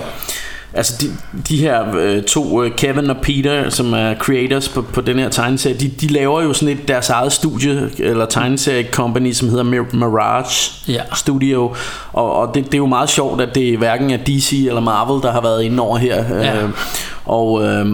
[0.76, 1.08] Altså de,
[1.50, 5.30] de her øh, to, øh, Kevin og Peter, som er creators på, på den her
[5.30, 9.64] tegneserie, de, de laver jo sådan et deres eget studie, eller tegneserie company, som hedder
[9.64, 11.02] Mir- Mirage Ja.
[11.16, 11.76] Studio.
[12.14, 15.22] Og, og det, det er jo meget sjovt, at det hverken er DC eller Marvel,
[15.22, 16.24] der har været inde over her.
[16.38, 16.64] Ja.
[16.64, 16.70] Øh,
[17.26, 17.64] og...
[17.64, 17.86] Øh,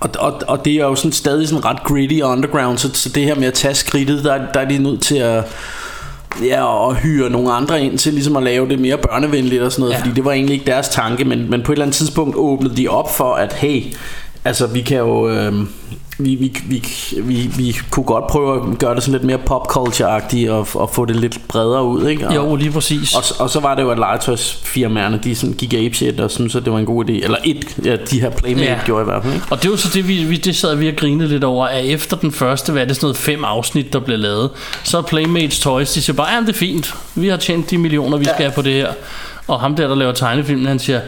[0.00, 3.08] og, og, og det er jo sådan stadig sådan ret gritty og underground, så, så
[3.08, 5.44] det her med at tage skridtet, der, der er de nødt til at,
[6.44, 9.80] ja, og hyre nogle andre ind til ligesom at lave det mere børnevenligt og sådan
[9.82, 9.98] noget, Ja.
[10.00, 12.76] fordi det var egentlig ikke deres tanke, men, men på et eller andet tidspunkt åbnede
[12.76, 13.82] de op for, at hey,
[14.44, 15.28] altså vi kan jo...
[15.28, 15.52] Øh,
[16.18, 16.82] vi, vi, vi,
[17.22, 21.04] vi, vi kunne godt prøve at gøre det sådan lidt mere popculture-agtigt og, og få
[21.04, 22.28] det lidt bredere ud, ikke?
[22.28, 23.14] Og, Jo, lige præcis.
[23.14, 26.64] og, og så var det jo, at legetøjsfirmaerne, de sådan gik apeshit og syntes, at
[26.64, 27.12] det var en god idé.
[27.12, 28.78] Eller et, ja, de her Playmate Ja.
[28.84, 29.46] gjorde i hvert fald, ikke?
[29.50, 31.84] Og det var så det, vi, vi det sad vi og grinede lidt over, at
[31.84, 34.50] efter den første, hvad er det sådan noget, fem afsnit, der blev lavet,
[34.84, 37.78] så er Playmates Toys, de siger bare, ja, det er fint, vi har tjent de
[37.78, 38.44] millioner, vi skal Ja.
[38.44, 38.88] have på det her.
[39.48, 41.00] Og ham der, der laver tegnefilmen, han siger,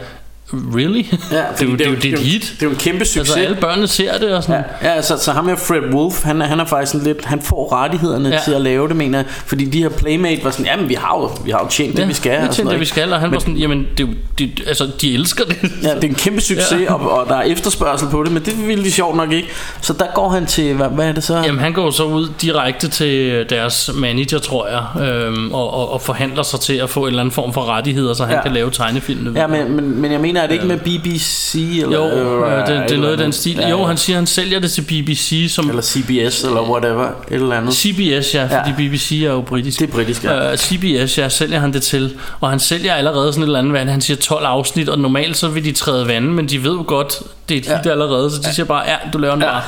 [0.53, 1.01] really?
[1.31, 2.41] det, er jo, det, er jo, det er et hit.
[2.41, 3.17] Det er jo en kæmpe succes.
[3.19, 4.63] Altså alle børnene ser det og sådan.
[4.81, 7.41] Ja, ja så, så ham her Fred Wolf, han, han er faktisk sådan lidt, han
[7.41, 8.35] får rettighederne Ja.
[8.35, 8.41] ja.
[8.45, 9.25] til at lave det, mener jeg.
[9.29, 12.07] Fordi de her Playmate var sådan, jamen vi har jo, vi har jo tjent det,
[12.07, 12.31] vi skal.
[12.31, 14.63] vi og sådan tjente noget, det, vi skal, og han var sådan, jamen, det, det,
[14.67, 15.57] altså, de elsker det.
[15.83, 16.77] Ja, det er en kæmpe succes, Ja.
[16.77, 16.93] ja.
[16.93, 19.47] og, og der er efterspørgsel på det, men det ville de sjovt nok ikke.
[19.81, 21.37] Så der går han til, hvad, hvad er det så?
[21.45, 26.01] Jamen han går så ud direkte til deres manager, tror jeg, øhm, og, og, og
[26.01, 28.37] forhandler sig til at få en eller anden form for rettigheder, så han ja.
[28.37, 28.43] Ja.
[28.43, 29.39] kan lave tegnefilmene.
[29.39, 31.55] Ja, men, men, men jeg mener, er det ikke med BBC?
[31.55, 33.57] Eller, Jo, øh, det, det er noget i den stil.
[33.57, 37.13] Ja, Jo, han siger, han sælger det til BBC som Eller CBS, eller whatever, et
[37.29, 37.73] eller andet.
[37.73, 38.89] CBS, ja, fordi Ja.
[38.89, 39.79] BBC er jo britisk.
[39.79, 40.51] Det er britisk, ja.
[40.51, 42.13] Uh, CBS, ja, sælger han det til.
[42.41, 43.89] Og han sælger allerede sådan et eller andet vand.
[43.89, 46.83] Han siger 12 afsnit, og normalt så vil de træde vandet, men de ved jo
[46.87, 47.13] godt,
[47.49, 49.49] det er et hit allerede, så de siger bare, ja, du laver den Ja.
[49.51, 49.61] bare.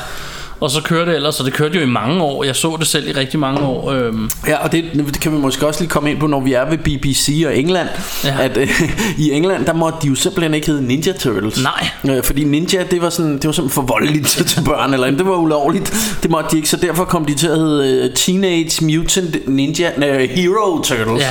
[0.60, 2.44] Og så kører det ellers, og det kørte jo i mange år.
[2.44, 3.92] Jeg så det selv i rigtig mange år.
[3.92, 6.54] Øhm, Ja, og det, det kan vi måske også lige komme ind på, når vi
[6.54, 7.88] er ved BBC og England.
[8.24, 8.36] Ja.
[8.40, 8.82] At øh,
[9.26, 11.64] i England, der måtte de jo simpelthen ikke hedde Ninja Turtles.
[11.64, 12.16] Nej.
[12.18, 15.26] Øh, fordi Ninja, det var, sådan, det var simpelthen for voldeligt til, børn, eller det
[15.26, 16.18] var ulovligt.
[16.24, 19.92] Det måtte de ikke, så derfor kom de til at hedde øh, Teenage Mutant Ninja
[19.98, 21.24] øh, Hero Turtles.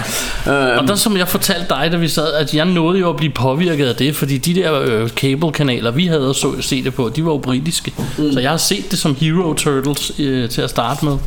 [0.46, 0.52] Ja.
[0.72, 3.16] Øhm, Og der som jeg fortalte dig, da vi sad, at jeg nåede jo at
[3.16, 7.10] blive påvirket af det, fordi de der øh, cable-kanaler, vi havde så se det på,
[7.16, 7.92] de var jo britiske.
[8.18, 8.32] Mm.
[8.32, 11.18] Så jeg har set det som Hero Turtles øh, til at starte med.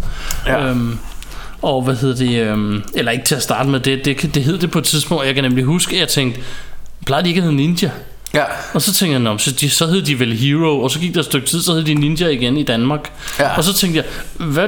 [0.46, 0.70] Ja.
[0.70, 1.00] Øhm,
[1.62, 4.58] og hvad hedder det, øhm, eller ikke til at starte med, det, det, det hed
[4.58, 6.42] det på et tidspunkt, jeg kan nemlig huske, at jeg tænkte,
[7.06, 7.92] plejer de ikke at hedde Ninja?
[8.34, 8.44] Ja.
[8.74, 11.14] Og så tænkte jeg, Nå, så, de, så hed de vel Hero, og så gik
[11.14, 13.12] der et stykke tid, så hed de Ninja igen i Danmark.
[13.40, 13.58] Ja.
[13.58, 14.06] Og så tænkte jeg,
[14.46, 14.68] hvad,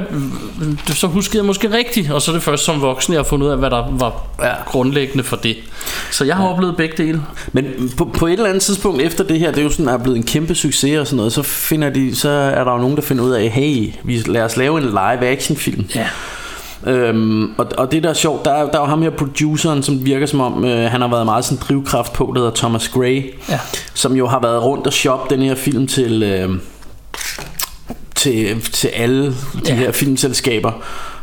[0.96, 3.48] så huskede jeg måske rigtigt, og så er det først som voksen, jeg har fundet
[3.48, 4.54] ud af, hvad der var Ja.
[4.66, 5.58] grundlæggende for det.
[6.12, 7.22] Så jeg har oplevet begge dele.
[7.54, 9.98] Men på, på et eller andet tidspunkt efter det her, det er jo sådan er
[9.98, 12.96] blevet en kæmpe succes og sådan noget, så finder de, så er der jo nogen
[12.96, 15.86] der finder ud af, hey, vi lad os lave en live action film.
[15.96, 16.08] Ja.
[16.88, 19.84] Øhm, og, og det der er sjovt, der er, der er jo ham her produceren,
[19.84, 22.90] som virker som om, øh, han har været meget sådan drivkraft på, der hedder Thomas
[22.90, 23.60] Gray, Ja.
[23.94, 26.50] som jo har været rundt og shoppe den her film til, øh,
[28.16, 29.34] til, til alle de
[29.68, 29.74] Ja.
[29.74, 29.76] ja.
[29.80, 30.72] her filmselskaber.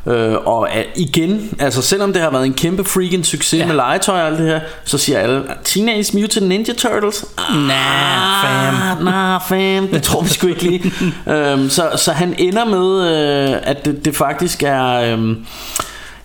[0.09, 3.59] Øh, og igen, altså selvom det har været en kæmpe freaking succes Ja.
[3.59, 3.67] ja.
[3.67, 7.25] med legetøj og alt det her, så siger alle, Teenage Mutant Ninja Turtles?
[7.55, 9.05] Nah, fam.
[9.05, 10.93] Nah, fam, det tror vi sgu ikke lige.
[11.33, 13.11] øhm, så, så han ender med,
[13.53, 15.17] øh, at det, det faktisk er...
[15.17, 15.37] Øh,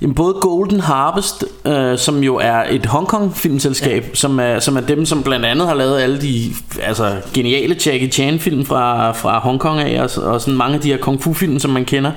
[0.02, 4.16] Jamen, både Golden Harvest, øh, som jo er et Hongkong filmselskab, ja.
[4.16, 8.12] som, er, som er dem, som blandt andet har lavet alle de altså, geniale Jackie
[8.12, 11.34] Chan film fra, fra Hongkong af, og, og sådan mange af de her kung fu
[11.34, 12.12] film, som man kender.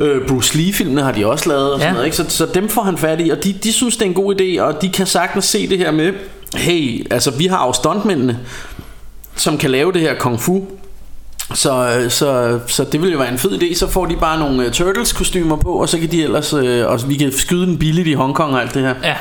[0.00, 1.92] Øh, Bruce Lee-filmene har de også lavet og sådan Ja.
[1.92, 2.16] noget, ikke?
[2.16, 4.40] Så, så dem får han fat i, og de, de synes, det er en god
[4.40, 6.12] idé, og de kan sagtens se det her med,
[6.56, 8.38] hey, altså vi har jo stuntmændene,
[9.36, 10.64] som kan lave det her kung fu,
[11.54, 14.66] så, så, så det vil jo være en fed idé Så får de bare nogle
[14.66, 17.78] uh, Turtles kostymer på Og så kan de ellers uh, Og vi kan skyde den
[17.78, 19.14] billigt i Hongkong og alt det her Ja.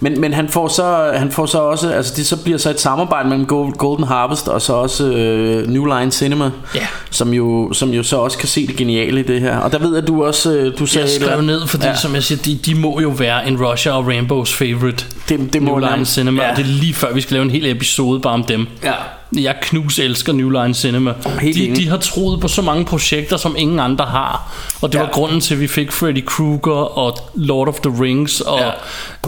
[0.00, 2.80] Men, men han får så han får så også altså det så bliver så et
[2.80, 6.86] samarbejde mellem Gold- Golden Harvest og så også øh, New Line Cinema, Ja.
[7.10, 9.56] som jo som jo så også kan se det geniale i det her.
[9.58, 11.94] Og der ved jeg at du også øh, du sagde Jeg skrev ned, fordi Ja.
[11.96, 15.04] som jeg siger, de, de må jo være en Russia og Rainbows favorite.
[15.28, 16.42] Det- det må New Line nærmest- Cinema.
[16.44, 16.50] Ja.
[16.56, 18.66] Det er lige før, vi skal lave en hel episode bare om dem.
[18.84, 18.92] Ja.
[19.36, 21.12] Jeg knus elsker New Line Cinema.
[21.40, 24.52] Helt De, de har troet på så mange projekter, som ingen andre har.
[24.82, 25.02] Og det Ja.
[25.04, 28.70] var grunden til, at vi fik Freddy Krueger og Lord of the Rings og Ja.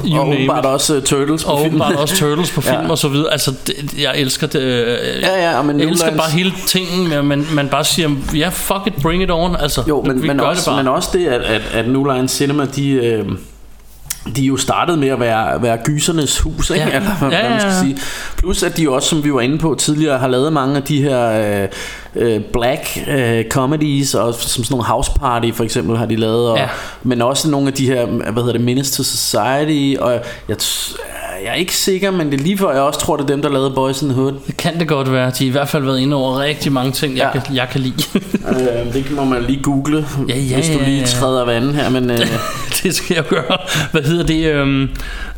[0.08, 0.70] you og åbenbart it.
[0.70, 1.68] også uh, Turtles på Og film.
[1.68, 2.90] åbenbart også Turtles på film Ja.
[2.90, 3.32] og så videre.
[3.32, 4.60] Altså, det, jeg elsker det.
[4.62, 7.68] øh, Ja, ja, men jeg New elsker Lines- bare hele tingen med, at man, man
[7.68, 9.56] bare siger, ja, fuck it, bring it on.
[9.56, 10.76] Altså, Jo, men, vi men, gør også, det bare.
[10.84, 13.24] men også det, at, at, at New Line Cinema, de, øh,
[14.36, 16.82] de jo startede med at være, være gysernes hus, ikke?
[16.82, 16.96] Ja.
[16.96, 17.82] Eller, hvad Ja, man skal ja, ja.
[17.82, 17.98] sige.
[18.36, 21.02] Plus at de også, som vi var inde på tidligere, har lavet mange af de
[21.02, 21.30] her
[21.62, 21.68] øh,
[22.16, 26.48] øh, black øh, comedies, og som sådan nogle house party for eksempel har de lavet,
[26.50, 26.68] og, Ja.
[27.02, 30.56] men også nogle af de her, hvad hedder det, Menace to Society, og jeg,
[31.44, 33.42] jeg er ikke sikker, men det er lige før, jeg også tror, det er dem,
[33.42, 34.32] der lavede Boys in the Hood.
[34.46, 35.26] Det kan det godt være.
[35.30, 37.40] De har i hvert fald været inde over rigtig mange ting, jeg, Ja.
[37.40, 37.94] kan, jeg kan lide.
[38.50, 42.10] øh, det må man lige google, Ja, ja, hvis du lige træder vandet her, men...
[42.10, 42.18] Øh,
[42.82, 43.58] det skal jeg gøre.
[43.92, 44.52] Hvad hedder det?
[44.52, 44.88] Øhm,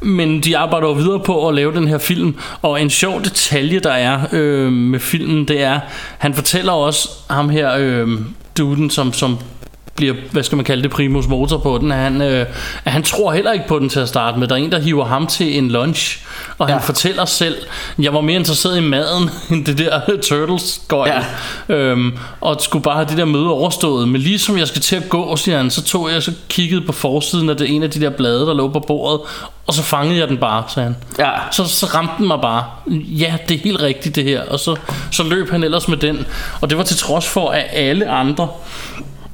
[0.02, 2.34] men de arbejder jo videre på at lave den her film.
[2.62, 5.80] Og en sjov detalje, der er øh, med filmen, det er,
[6.18, 8.08] han fortæller også ham her, øh,
[8.58, 9.38] duden, som, som
[9.96, 12.46] bliver, hvad skal man kalde det, primus motor på den, at han, øh,
[12.84, 14.48] at han tror heller ikke på den til at starte med.
[14.48, 16.18] Der er en, der hiver ham til en lunch,
[16.58, 16.80] og han Ja.
[16.80, 17.56] fortæller selv,
[17.98, 21.12] jeg var mere interesseret i maden, end det der turtles gøjl.
[21.68, 21.74] Ja.
[21.74, 24.08] Øhm, og skulle bare have det der møde overstået.
[24.08, 26.80] Men lige som jeg skal til at gå, siger han, så tog jeg så kiggede
[26.80, 29.20] på forsiden af det en af de der blade, der lå på bordet,
[29.66, 30.96] og så fangede jeg den bare, sagde han.
[31.26, 32.64] ja, Så, så ramte den mig bare.
[32.90, 34.42] Ja, det er helt rigtigt det her.
[34.42, 34.76] Og så,
[35.10, 36.26] så løb han ellers med den.
[36.60, 38.48] Og det var til trods for, at alle andre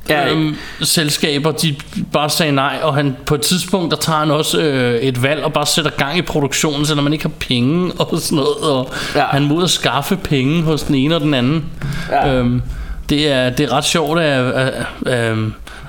[0.08, 1.74] Ja, øhm, selskaber, de
[2.12, 2.78] bare sagde nej.
[2.82, 5.90] Og han, på et tidspunkt, der tager han også øh, et valg og bare sætter
[5.90, 8.56] gang i produktionen, selvom man ikke har penge og sådan noget.
[8.62, 9.24] Og Ja.
[9.24, 11.64] han må ud at skaffe penge hos den ene og den anden.
[12.10, 12.34] Ja.
[12.34, 12.62] Øhm,
[13.08, 14.74] det, er, det er ret sjovt at, at,
[15.06, 15.36] at,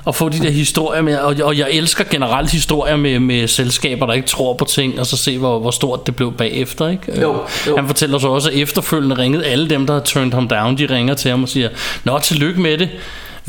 [0.08, 4.06] at få de der historier med, og, og jeg elsker generelt historier med, med selskaber,
[4.06, 6.88] der ikke tror på ting, og så se, hvor, hvor stort det blev bagefter.
[6.88, 7.20] Ikke?
[7.20, 7.76] Jo, Øh, jo.
[7.76, 10.86] Han fortæller så også, at efterfølgende ringede alle dem, der har turned ham down, de
[10.90, 11.68] ringer til ham og siger,
[12.04, 12.88] Nå, tillykke med det.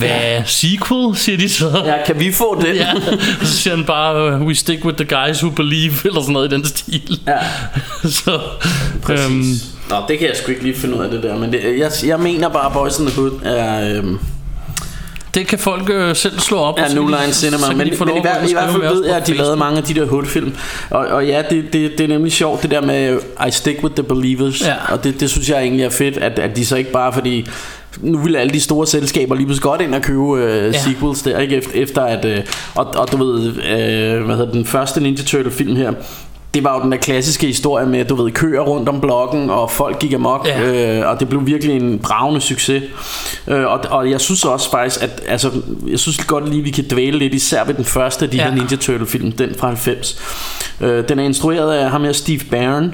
[0.07, 0.43] Hvad ja.
[0.45, 1.81] sequel, siger de så.
[1.85, 2.75] ja, kan vi få den?
[2.75, 2.87] Ja,
[3.43, 6.51] så siger han bare, uh, we stick with the guys who believe, eller sådan noget
[6.51, 7.19] i den stil.
[7.27, 7.37] Ja.
[8.23, 8.39] så,
[9.03, 9.25] Præcis.
[9.25, 9.53] øhm,
[9.89, 11.91] Nå, det kan jeg sgu ikke lige finde ud af det der, men det, jeg,
[12.05, 13.97] jeg mener bare, Boys in the Hood er...
[13.97, 14.19] Øhm,
[15.33, 16.79] det kan folk øh, selv slå op.
[16.79, 19.33] Ja, New Line Cinema, men, men i, hver, i hvert fald ved jeg, at de
[19.33, 20.55] lavede mange af de der Hood-film.
[20.89, 23.95] Og, og ja, det, det, det er nemlig sjovt, det der med I stick with
[23.95, 24.61] the believers.
[24.61, 24.75] Ja.
[24.89, 27.47] Og det, det synes jeg egentlig er fedt, at, at de så ikke bare fordi...
[27.99, 30.79] Nu vil alle de store selskaber lige pludselig godt ind og købe øh, Ja.
[30.79, 31.55] sequels der, ikke?
[31.55, 32.25] Efter, efter at...
[32.25, 32.39] Øh,
[32.75, 35.91] og, og du ved, øh, hvad hedder den første Ninja Turtle film her,
[36.53, 39.71] det var jo den der klassiske historie med, du ved, køer rundt om blokken, og
[39.71, 40.99] folk gik amok, Ja.
[41.01, 42.83] øh, og det blev virkelig en bravende succes.
[43.47, 45.51] Øh, og, og jeg synes også faktisk, at altså,
[45.87, 48.43] jeg synes godt lige, vi kan dvæle lidt, især ved den første af de ja.
[48.43, 50.21] Her Ninja Turtle film, den fra 90.
[50.81, 52.93] Øh, den er instrueret af ham her, Steve Barron,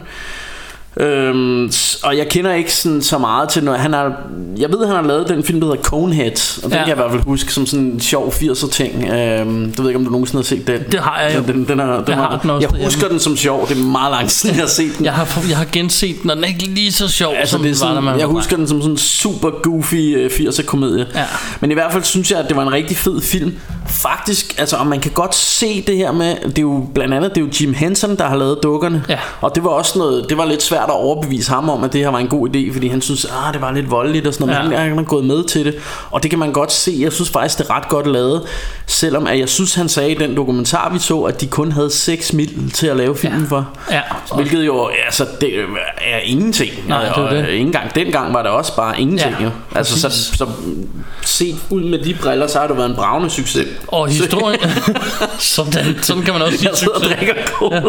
[0.99, 1.71] Øhm,
[2.03, 3.79] og jeg kender ikke sådan, så meget til noget.
[3.79, 4.13] Han har,
[4.57, 6.31] jeg ved, han har lavet den film, der hedder Conehead,
[6.63, 6.77] og den ja.
[6.77, 9.09] Kan jeg i hvert fald huske som sådan en sjov 80'er ting.
[9.09, 10.81] Øhm, du ved ikke, om du nogensinde har set den?
[10.91, 11.53] Det har jeg jo.
[11.53, 13.67] Den, den er, den Jeg har den også Jeg husker den som sjov.
[13.69, 15.05] Det er meget lang siden, jeg har set den.
[15.05, 17.61] Jeg har, jeg har genset den, og den er ikke lige så sjov, Altså, som
[17.61, 20.31] det er den var, sådan, man jeg husker den som sådan en super goofy øh,
[20.31, 21.07] 80'er komedie.
[21.15, 21.25] Ja.
[21.61, 23.53] Men i hvert fald synes jeg, at det var en rigtig fed film.
[23.89, 27.35] Faktisk, altså, og man kan godt se det her med, det er jo blandt andet,
[27.35, 29.03] det er jo Jim Henson, der har lavet dukkerne.
[29.09, 29.19] Ja.
[29.41, 32.01] Og det var også noget, det var lidt svært at overbevise ham om, at det
[32.01, 34.47] her var en god idé, fordi han synes, ah, det var lidt voldeligt og sådan
[34.47, 34.69] noget, Ja.
[34.69, 35.75] men han er gået med til det.
[36.11, 38.41] Og det kan man godt se, jeg synes faktisk, det er ret godt lavet,
[38.85, 41.91] selvom at jeg synes, han sagde i den dokumentar, vi så, at de kun havde
[41.91, 43.47] 6 mil til at lave filmen Ja.
[43.49, 43.69] for.
[43.91, 44.01] Ja.
[44.35, 45.49] Hvilket jo, altså, det
[46.01, 46.71] er ingenting.
[46.87, 47.37] Nej, det og, det.
[47.41, 49.49] øh, ikke engang dengang var det også bare ingenting Ja, jo.
[49.75, 50.37] Altså så, præcis.
[50.37, 50.47] så
[51.21, 54.59] set ud med de briller Så har det været en bravende succes Og historien...
[55.39, 57.81] sådan, sådan kan man også sige Jeg sidder og drikker cola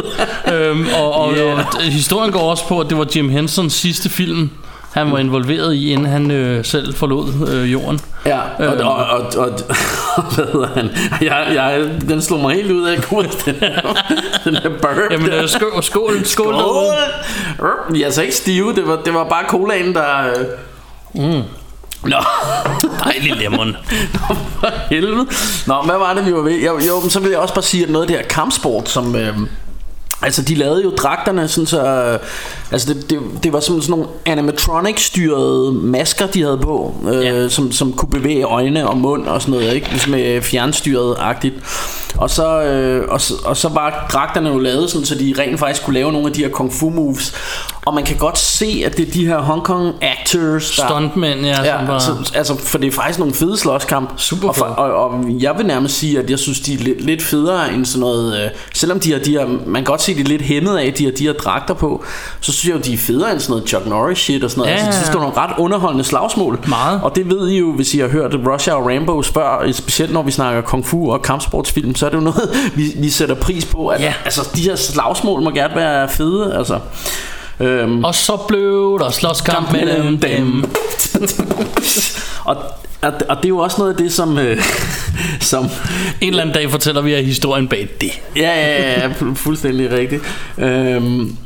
[0.54, 1.58] øhm, og, og, yeah.
[1.58, 4.50] og historien går også på, at det var Jim Hensons sidste film,
[4.92, 8.00] han var involveret i, inden han øh, selv forlod øh, jorden.
[8.26, 8.86] Ja, og, Øhm.
[8.86, 9.50] og, og, og,
[10.16, 10.90] og hvad hedder han?
[11.22, 13.80] Jeg, jeg, den slog mig helt ud af kursen, den her,
[14.44, 14.96] den her burp.
[15.10, 15.42] Jamen, der.
[15.42, 16.54] øh, skål, skål, skål.
[16.54, 17.74] Skål!
[17.90, 20.26] Vi er altså ikke stive, det var, det var bare colaen, der...
[21.16, 21.42] Øh,
[22.02, 22.16] Nå,
[23.04, 23.76] Dejlig lemon.
[24.60, 25.26] for helvede.
[25.66, 26.60] Nå, hvad var det, vi var ved?
[26.62, 29.16] Jo, jo så vil jeg også bare sige, at noget af det her kampsport, som...
[29.16, 29.36] Øh,
[30.22, 32.18] Altså de lavede jo dragterne sådan så øh,
[32.72, 37.24] Altså det, det, det var sådan, sådan nogle animatronic styrede masker de havde på øh,
[37.24, 37.48] Ja.
[37.48, 39.88] som, som kunne bevæge øjne og mund og sådan noget ikke?
[39.90, 41.54] Ligesom med fjernstyret agtigt
[42.16, 45.58] og så, øh, og, så, og så var dragterne jo lavet sådan Så de rent
[45.58, 47.34] faktisk kunne lave nogle af de her kung fu moves
[47.88, 51.40] Og man kan godt se at det er de her Hong Kong actors der, Stuntmænd,
[51.40, 54.94] ja, Ja, så, altså, for det er faktisk nogle fede slåskamp Super og, for, og,
[54.94, 58.00] og jeg vil nærmest sige At jeg synes de er lidt, lidt federe end sådan
[58.00, 60.78] noget øh, Selvom de har de her Man kan godt se de er lidt hæmmet
[60.78, 62.04] af De har de her dragter på
[62.40, 64.60] Så synes jeg jo de er federe end sådan noget Chuck Norris shit og sådan
[64.60, 64.70] noget.
[64.70, 66.60] Ja, altså, Jeg synes det er nogle ret underholdende slagsmål.
[66.68, 67.00] Meget.
[67.02, 70.22] Og det ved I jo Hvis I har hørt Russia og Rambo før Specielt når
[70.22, 73.64] vi snakker kung fu og kampsportsfilm Så er det jo noget vi, vi sætter pris
[73.64, 74.14] på at, Ja.
[74.24, 76.78] Altså de her slagsmål må gerne være fede Altså
[77.60, 80.64] Øhm, Og så blev der slåskamp mellem dem.
[82.44, 82.56] og,
[83.02, 84.62] og, og det er jo også noget af det som øh,
[85.40, 85.64] Som
[86.20, 88.10] En eller anden dag fortæller vi jer historien bag det.
[88.36, 90.22] Ja, ja, ja, ja fu- fuldstændig rigtigt.
[90.58, 91.36] Øhm,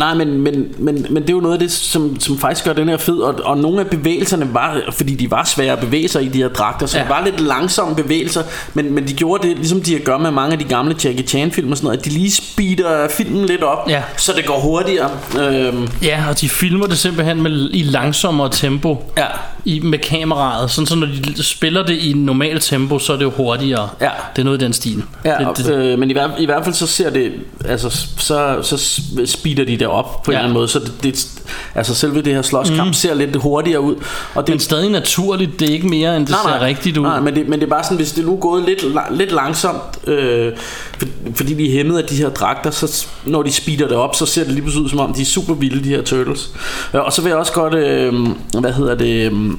[0.00, 2.72] nej, men, men, men, men det er jo noget af det, som, som faktisk gør
[2.72, 6.08] den her fed, og, og nogle af bevægelserne var, fordi de var svære at bevæge
[6.08, 7.02] sig i de her dragter, så Ja.
[7.02, 8.42] det var lidt langsomme bevægelser,
[8.74, 11.50] men, men de gjorde det, ligesom de gør med mange af de gamle Jackie Chan
[11.52, 14.02] film og sådan noget, at de lige speeder filmen lidt op, Ja.
[14.16, 15.10] så det går hurtigere.
[15.40, 19.12] Øhm, Ja, og de filmer det simpelthen med, i langsommere tempo.
[19.18, 19.26] ja,
[19.64, 20.70] I, med kameraet.
[20.70, 23.88] Sådan så når de spiller det i normal tempo, så er det jo hurtigere.
[24.00, 24.10] Ja.
[24.36, 25.02] Det er noget i den stil.
[25.24, 27.32] Ja, det, det, øh, men i, hver, i hvert fald så ser det
[27.68, 30.38] altså så så speeder de det op på en Ja.
[30.38, 31.28] eller anden måde, så det, det
[31.74, 32.92] altså selve det her slåskamp mm.
[32.92, 33.96] ser lidt hurtigere ud,
[34.34, 35.60] og det men stadig naturligt.
[35.60, 37.02] Det er ikke mere, end det ser rigtigt ud.
[37.02, 39.32] Nej, men det, men det er bare sådan, hvis det nu er gået lidt, lidt
[39.32, 40.52] langsomt, øh,
[40.98, 44.14] for, fordi vi er hæmmet af de her dragter, så når de speeder det op,
[44.14, 46.50] så ser det lige pludselig ud som om, de er super vilde, de her turtles.
[46.94, 48.14] Øh, og så vil jeg også godt, øh,
[48.60, 49.32] hvad hedder det...
[49.32, 49.50] Øh,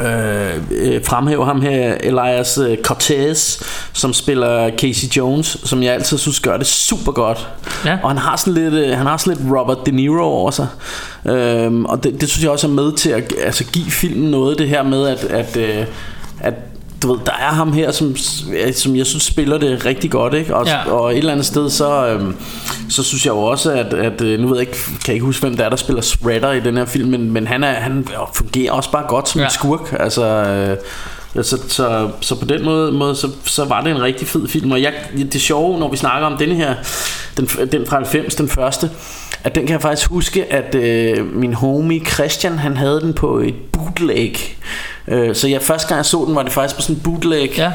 [0.00, 6.18] øh, øh, fremhæve ham her Elias øh, Cortez som spiller Casey Jones som jeg altid
[6.18, 7.48] synes gør det super godt
[7.84, 7.98] Ja.
[8.02, 10.66] og han har sådan lidt øh, han har sådan lidt Robert De Niro over sig
[11.26, 14.58] øhm, og det, det synes jeg også er med til at altså, give filmen noget
[14.58, 15.56] det her med at, at,
[16.40, 16.54] at
[17.02, 18.16] du ved, der er ham her, som,
[18.74, 20.56] som jeg synes spiller det rigtig godt, ikke?
[20.56, 20.90] Og, Ja.
[20.90, 22.36] og et eller andet sted, så, øhm,
[22.90, 25.26] så synes jeg jo også, at, at øh, nu ved jeg ikke, kan jeg ikke
[25.26, 27.72] huske, hvem der er, der spiller Shredder i den her film, men, men han, er,
[27.72, 29.44] han fungerer også bare godt som Ja.
[29.46, 30.24] en skurk, altså...
[30.26, 30.76] Øh,
[31.34, 34.48] Ja, så, så, så på den måde, måde så, så var det en rigtig fed
[34.48, 34.92] film Og jeg,
[35.32, 36.74] det sjove når vi snakker om denne her
[37.36, 38.90] Den, den fra 90, den første
[39.44, 43.38] At den kan jeg faktisk huske At øh, min homie Christian Han havde den på
[43.38, 44.36] et bootleg
[45.08, 47.50] øh, Så jeg, første gang jeg så den Var det faktisk på sådan en bootleg
[47.58, 47.72] Ja.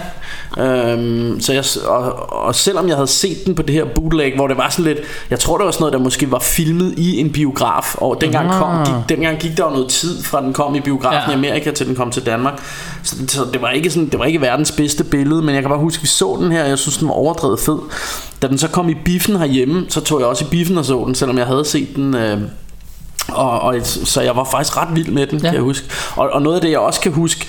[0.60, 4.48] Øhm, så jeg, og, og selvom jeg havde set den på det her bootleg Hvor
[4.48, 4.98] det var sådan lidt
[5.30, 8.52] Jeg tror det var sådan noget der måske var filmet i en biograf Og dengang,
[8.52, 8.86] kom, Ah.
[8.86, 11.32] gik, dengang gik der jo noget tid Fra den kom i biografen Ja.
[11.32, 12.62] i Amerika Til den kom til Danmark
[13.04, 15.70] Så, så det var ikke sådan Det var ikke verdens bedste billede Men jeg kan
[15.70, 17.78] bare huske vi så den her og Jeg synes den var overdrevet fed
[18.42, 21.04] Da den så kom i biffen herhjemme Så tog jeg også i biffen og så
[21.06, 22.42] den Selvom jeg havde set den øh,
[23.28, 25.44] og, og så jeg var faktisk ret vild med den, ja.
[25.44, 25.88] Kan jeg huske.
[26.16, 27.48] Og, og noget af det jeg også kan huske,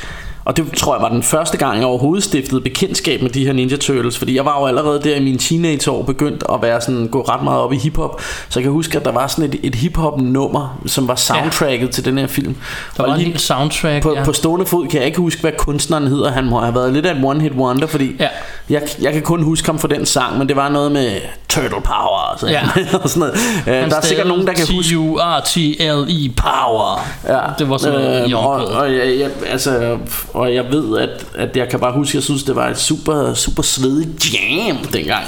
[0.49, 3.53] og det tror jeg var den første gang jeg overhovedet stiftede bekendtskab med de her
[3.53, 7.09] Ninja Turtles, fordi jeg var jo allerede der i mine teenageår begyndt at være sådan
[7.09, 9.61] gå ret meget op i hiphop, så jeg kan huske at der var sådan et,
[9.63, 11.93] et hiphop nummer, som var soundtracket ja.
[11.93, 12.57] til den her film.
[12.97, 14.03] Der og var en lige helt soundtrack.
[14.03, 14.19] på, ja.
[14.19, 14.25] ja.
[14.25, 16.31] på stående fod kan jeg ikke huske hvad kunstneren hedder.
[16.31, 18.29] Han må have været lidt af en one hit wonder, fordi Ja.
[18.71, 21.11] jeg, jeg kan kun huske ham for den sang, men det var noget med
[21.49, 22.63] Turtle Power og sådan, Ja.
[23.03, 23.35] og sådan noget.
[23.85, 27.07] Øh, der er sikkert nogen der kan huske T-U-R-T-L-E Power.
[27.29, 29.99] Ja, Det var sådan noget i øhm, og, og, jeg, jeg, altså,
[30.39, 32.79] og jeg ved, at, at jeg kan bare huske, at jeg synes, det var et
[32.79, 35.25] super, super svedigt jam dengang.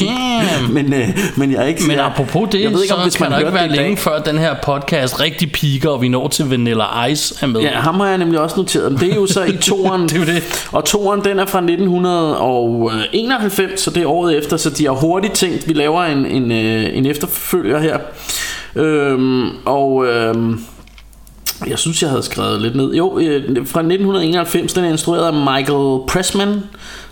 [0.00, 0.70] Jam.
[0.74, 3.24] men, øh, men jeg er ikke Men apropos det, jeg ved ikke, om, hvis kan
[3.24, 6.08] man der ikke være i dag- længe før den her podcast rigtig piker, og vi
[6.08, 7.60] når til Vanilla Ice er med.
[7.60, 8.92] Ja, ham har jeg nemlig også noteret.
[8.92, 10.08] Men det er jo så i toeren.
[10.18, 10.66] Det er det.
[10.72, 14.56] Og toeren, den er fra 1991, så det er året efter.
[14.56, 17.98] Så de har hurtigt tænkt, vi laver en, en, øh, en efterfølger her.
[18.76, 20.06] Øhm, og...
[20.06, 20.60] Øhm,
[21.66, 22.94] jeg synes, jeg havde skrevet lidt ned.
[22.94, 26.62] Jo, øh, fra 1991, den er instrueret af Michael Pressman.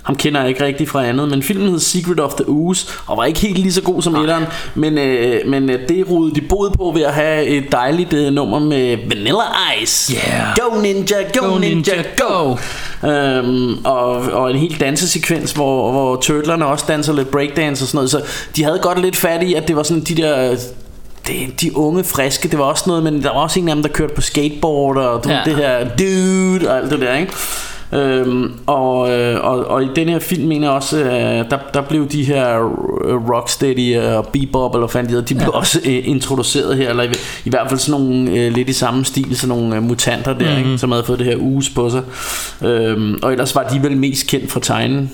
[0.02, 3.16] Ham kender jeg ikke rigtig fra andet, men filmen hed Secret of the Ooze, og
[3.16, 4.44] var ikke helt lige så god som etteren.
[4.74, 8.32] Men, øh, men øh, det rodede de bod på ved at have et dejligt øh,
[8.32, 9.44] nummer med Vanilla
[9.82, 10.14] Ice.
[10.14, 10.56] Yeah.
[10.56, 12.56] Go Ninja, go, Go Ninja, Ninja, go!
[13.02, 13.08] go!
[13.08, 17.96] Øhm, og, og en helt dansesekvens hvor, hvor turtlerne også danser lidt breakdance og sådan
[17.98, 18.22] noget Så
[18.56, 20.56] de havde godt lidt fat i at det var sådan de der
[21.26, 23.82] det, de unge friske Det var også noget Men der var også en af dem
[23.82, 25.40] der kørte på skateboard Og du, Ja.
[25.44, 27.32] det her dude og alt det der ikke
[27.92, 31.82] Øhm, og, øh, og, og i den her film mener jeg også, øh, der, der
[31.82, 32.58] blev de her
[33.30, 35.58] Rocksteady og Bebop, eller fanden de de blev ja.
[35.58, 37.08] også øh, introduceret her, eller i,
[37.44, 40.50] i hvert fald sådan nogle øh, lidt i samme stil, sådan nogle øh, mutanter der,
[40.56, 40.70] mm-hmm.
[40.70, 42.02] ikke, som havde fået det her uges på sig.
[42.64, 45.10] Øhm, og ellers var de vel mest kendt fra tegnen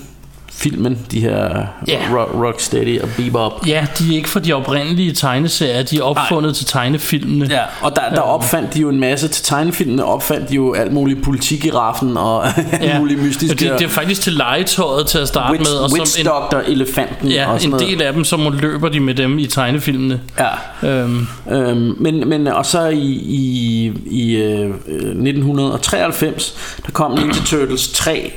[0.63, 1.99] filmen, de her Ja.
[2.11, 3.67] rock, Rocksteady og Bebop.
[3.67, 6.53] Ja, de er ikke fra de oprindelige tegneserier, de er opfundet Ej.
[6.55, 7.47] til tegnefilmene.
[7.49, 10.93] Ja, og der, der opfandt de jo en masse til tegnefilmene, opfandt de jo alt
[10.93, 12.45] muligt politik i raffen og
[12.81, 13.69] alt muligt mystiske.
[13.69, 16.25] Det, det er faktisk til legetøjet til at starte Witch, med, og Witch som en,
[16.25, 17.87] Doctor, elefanten ja, og sådan en noget.
[17.87, 20.19] del af dem, så må løber de med dem i tegnefilmene.
[20.83, 20.87] Ja.
[20.89, 24.69] Øhm, Øhm, men, men og så i, i, i øh,
[25.47, 26.55] 1993
[26.85, 28.33] der kom Ninja Turtles 3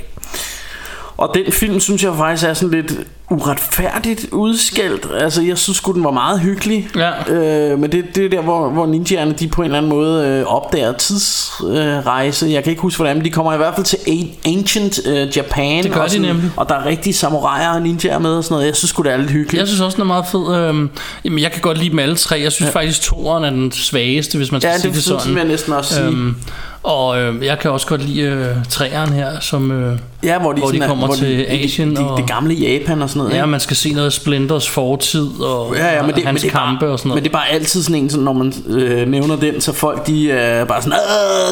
[1.19, 2.95] og den film synes jeg faktisk er sådan lidt
[3.31, 7.33] uretfærdigt udskældt Altså jeg synes sgu den var meget hyggelig Ja.
[7.35, 10.27] øh, Men det, det er der hvor, hvor ninjaerne de på en eller anden måde
[10.27, 12.53] øh, opdager tidsrejse øh.
[12.53, 15.37] Jeg kan ikke huske hvordan men de kommer i hvert fald til a- Ancient øh,
[15.37, 16.51] Japan Det gør og, de sådan, nemlig.
[16.57, 19.13] og der er rigtige samuraier og ninjaer med og sådan noget Jeg synes sgu det
[19.13, 20.57] er lidt hyggeligt jeg synes også, den er meget fed.
[20.57, 20.91] Øhm,
[21.25, 22.41] jamen, jeg kan godt lide dem alle tre.
[22.41, 22.81] Jeg synes ja.
[22.81, 25.35] faktisk, toeren er den svageste, hvis man skal Ja, sige det, det det, det sådan.
[25.35, 26.37] vil jeg næsten også sige Øhm,
[26.83, 30.59] og øh, jeg kan også godt lide øh, træeren her, som øh, Ja, hvor de,
[30.59, 33.03] Hvor de sådan er- kommer hvor til de, Asien de, de, og- det gamle Japan
[33.03, 33.31] og sådan noget.
[33.33, 33.47] ja, ikke?
[33.47, 36.59] man skal se noget af Splinters fortid og, Ja, ja, men det, hans men det
[36.59, 37.25] kampe bare, og sådan Men noget.
[37.25, 40.31] det er bare altid sådan en, sådan, når man øh, nævner den, så folk de
[40.31, 40.99] er bare sådan,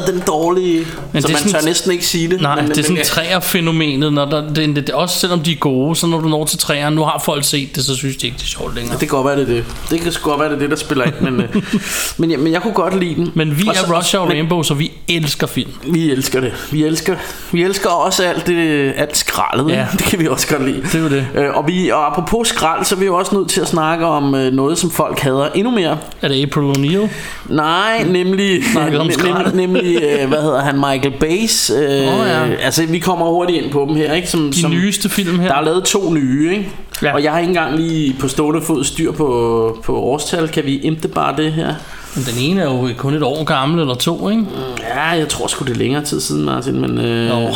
[0.07, 0.87] Åh, den dårlige.
[1.13, 2.41] Men så det er man sådan- tør næsten ikke sige det.
[2.41, 5.53] Nej, men, det er sådan men, træerfænomenet, når der, det, det, det, også selvom de
[5.53, 8.17] er gode, så når du når til træerne, nu har folk set det, så synes
[8.17, 8.93] de ikke, det er sjovt længere.
[8.93, 9.65] det kan godt være, det er det.
[9.91, 11.15] Det kan sgu godt være, det er det, der spiller ind.
[11.21, 11.49] Men, øh,
[12.19, 13.31] men, ja, men jeg kunne godt lide den.
[13.35, 15.71] Men vi Og så- er Russia og men- Rainbow, så vi elsker film.
[15.87, 16.53] Vi elsker det.
[16.73, 17.17] Vi elsker,
[17.53, 19.71] vi elsker også alt, det, alt skraldet.
[19.71, 19.87] Ja.
[19.99, 20.83] Det kan vi også godt lide.
[20.93, 21.27] Det er det.
[21.35, 24.07] Øh, og, vi, og apropos skrald, så er vi jo også nødt til at snakke
[24.07, 25.99] om øh, noget, som folk hader endnu mere.
[26.23, 27.09] Er det April O'Neil?
[27.49, 31.75] Nej, nemlig, om nem, nemlig øh, hvad hedder han, Michael Bay's.
[31.75, 32.55] Øh, Åh, ja.
[32.55, 34.29] Altså, vi kommer hurtigt ind på dem her, ikke?
[34.29, 35.49] Som, De som, nyeste film her?
[35.49, 36.71] Der er lavet to nye, ikke?
[37.03, 37.15] Ja.
[37.15, 40.49] Og jeg har ikke engang lige på stående fod styr på, på årstal.
[40.49, 41.75] Kan vi imte bare det her?
[42.17, 44.47] Men den ene er jo kun et år gammel eller to, ikke?
[44.81, 46.99] Ja, jeg tror sgu det er længere tid siden, Martin, men...
[46.99, 47.49] Øh, Nå.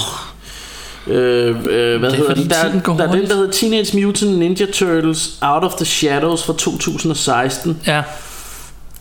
[1.07, 2.51] Øh, øh, hvad Det er hedder fordi den?
[2.51, 6.53] Der, der er den, der hedder Teenage Mutant Ninja Turtles Out of the Shadows fra
[6.53, 7.81] 2016.
[7.87, 8.03] Ja,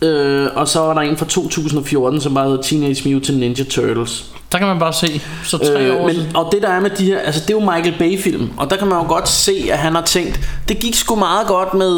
[0.02, 4.24] Øh, og så var der en fra 2014, som bare hedder Teenage Mutant Ninja Turtles.
[4.52, 5.20] Der kan man bare se.
[5.44, 6.36] Så tre Øh, år men, siden.
[6.36, 8.70] og det der er med de her Altså det er jo Michael Bay film Og
[8.70, 11.74] der kan man jo godt se at han har tænkt Det gik sgu meget godt
[11.74, 11.96] med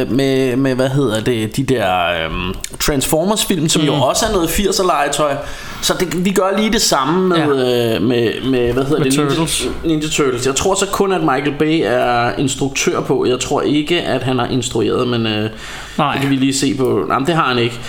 [0.00, 3.86] øh, med, med hvad hedder det De der øh, Transformers film Som mm.
[3.86, 5.36] jo også er noget 80'er legetøj
[5.82, 7.94] Så det, vi gør lige det samme med, Ja.
[7.96, 9.64] øh, med, med Hvad hedder Med det Turtles.
[9.82, 13.62] Ninja, Ninja Turtles Jeg tror så kun at Michael Bay er instruktør på Jeg tror
[13.62, 15.50] ikke at han har instrueret Men øh,
[15.98, 16.12] Nej.
[16.12, 17.80] det kan vi lige se på Nej men det har han ikke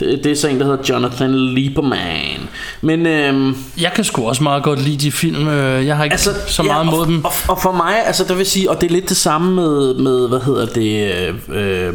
[0.00, 2.48] det, det er så en der hedder Jonathan Lieberman
[2.80, 5.48] Men øhm, Jeg kan sgu også meget godt lide de film.
[5.48, 7.24] Øh, Jeg har ikke altså, så meget ja, mod og, dem.
[7.24, 9.94] Og, og for mig, altså der vil sige, og det er lidt det samme med,
[9.94, 11.14] med hvad hedder det,
[11.48, 11.94] øh, øh,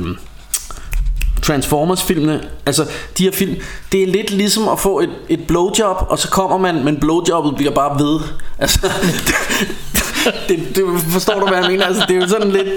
[1.46, 2.86] Transformers-filmene, altså
[3.18, 3.56] de her film,
[3.92, 7.56] det er lidt ligesom at få et, et blowjob, og så kommer man, men blowjobbet
[7.56, 8.20] bliver bare ved.
[8.60, 8.80] Altså,
[10.50, 11.86] det, det, forstår du, hvad jeg mener?
[11.86, 12.68] Altså, det er jo sådan lidt...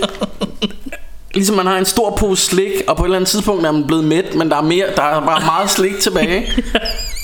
[1.34, 3.86] Ligesom man har en stor pose slik, og på et eller andet tidspunkt er man
[3.86, 6.46] blevet mæt, men der er, mere, der er bare meget slik tilbage.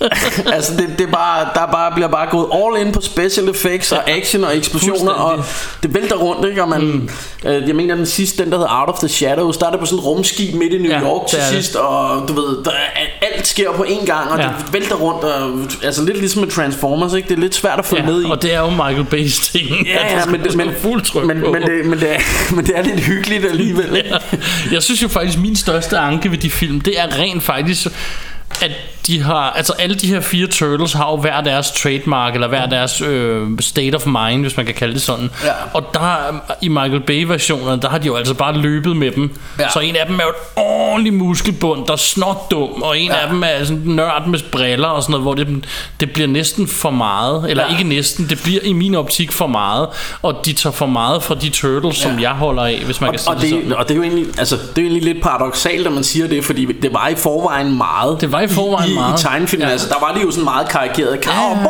[0.52, 3.48] altså det, det er bare, der er bare, bliver bare gået all in på special
[3.48, 5.44] effects og action og eksplosioner og
[5.82, 7.08] det vælter rundt ikke og man, mm.
[7.50, 9.80] øh, jeg mener den sidste den der hedder Out of the Shadows der er det
[9.80, 11.50] på sådan et rumskib midt i New Ja, York til er det.
[11.54, 14.44] sidst og du ved der er, alt sker på én gang og Ja.
[14.44, 14.48] ja.
[14.64, 17.84] det vælter rundt og, altså lidt ligesom med Transformers ikke det er lidt svært at
[17.84, 19.86] følge Ja, med i og det er jo Michael Bay's ting.
[19.86, 20.74] Ja, ja, men, det, men, men,
[21.12, 21.52] på.
[21.52, 22.18] men, det, men, det er,
[22.56, 24.18] men det er lidt hyggeligt alligevel ikke?
[24.72, 27.86] Jeg synes jo faktisk, min største anke ved de film, det er rent faktisk,
[28.62, 28.70] at
[29.06, 32.66] de har, altså alle de her fire Turtles har jo hver deres trademark, eller hver
[32.66, 35.30] deres øh, state of mind, hvis man kan kalde det sådan.
[35.44, 35.50] Ja.
[35.74, 36.16] Og der,
[36.60, 39.30] i Michael Bay-versionerne, der har de jo altså bare løbet med dem.
[39.58, 39.70] Ja.
[39.70, 43.10] Så en af dem er jo et ordentligt muskelbund, der er snot dum, og en
[43.10, 43.16] ja.
[43.16, 45.64] af dem er sådan nørd med briller og sådan noget, hvor det,
[46.00, 47.72] det bliver næsten for meget, eller ja.
[47.72, 47.78] Ja.
[47.78, 49.88] ikke næsten, det bliver i min optik for meget,
[50.22, 52.10] og de tager for meget fra de Turtles, ja.
[52.10, 53.72] som jeg holder af, hvis man og, kan sige og, det, det, sådan.
[53.72, 56.28] og det er jo egentlig, altså, det er jo egentlig lidt paradoxalt, at man siger
[56.28, 58.20] det, fordi det var i forvejen meget.
[58.20, 59.20] Det var i forvejen i, meget.
[59.20, 59.72] I tegnefilmen, Ja.
[59.72, 61.24] altså, der var det jo sådan meget karikeret.
[61.24, 61.62] Cow, Ja.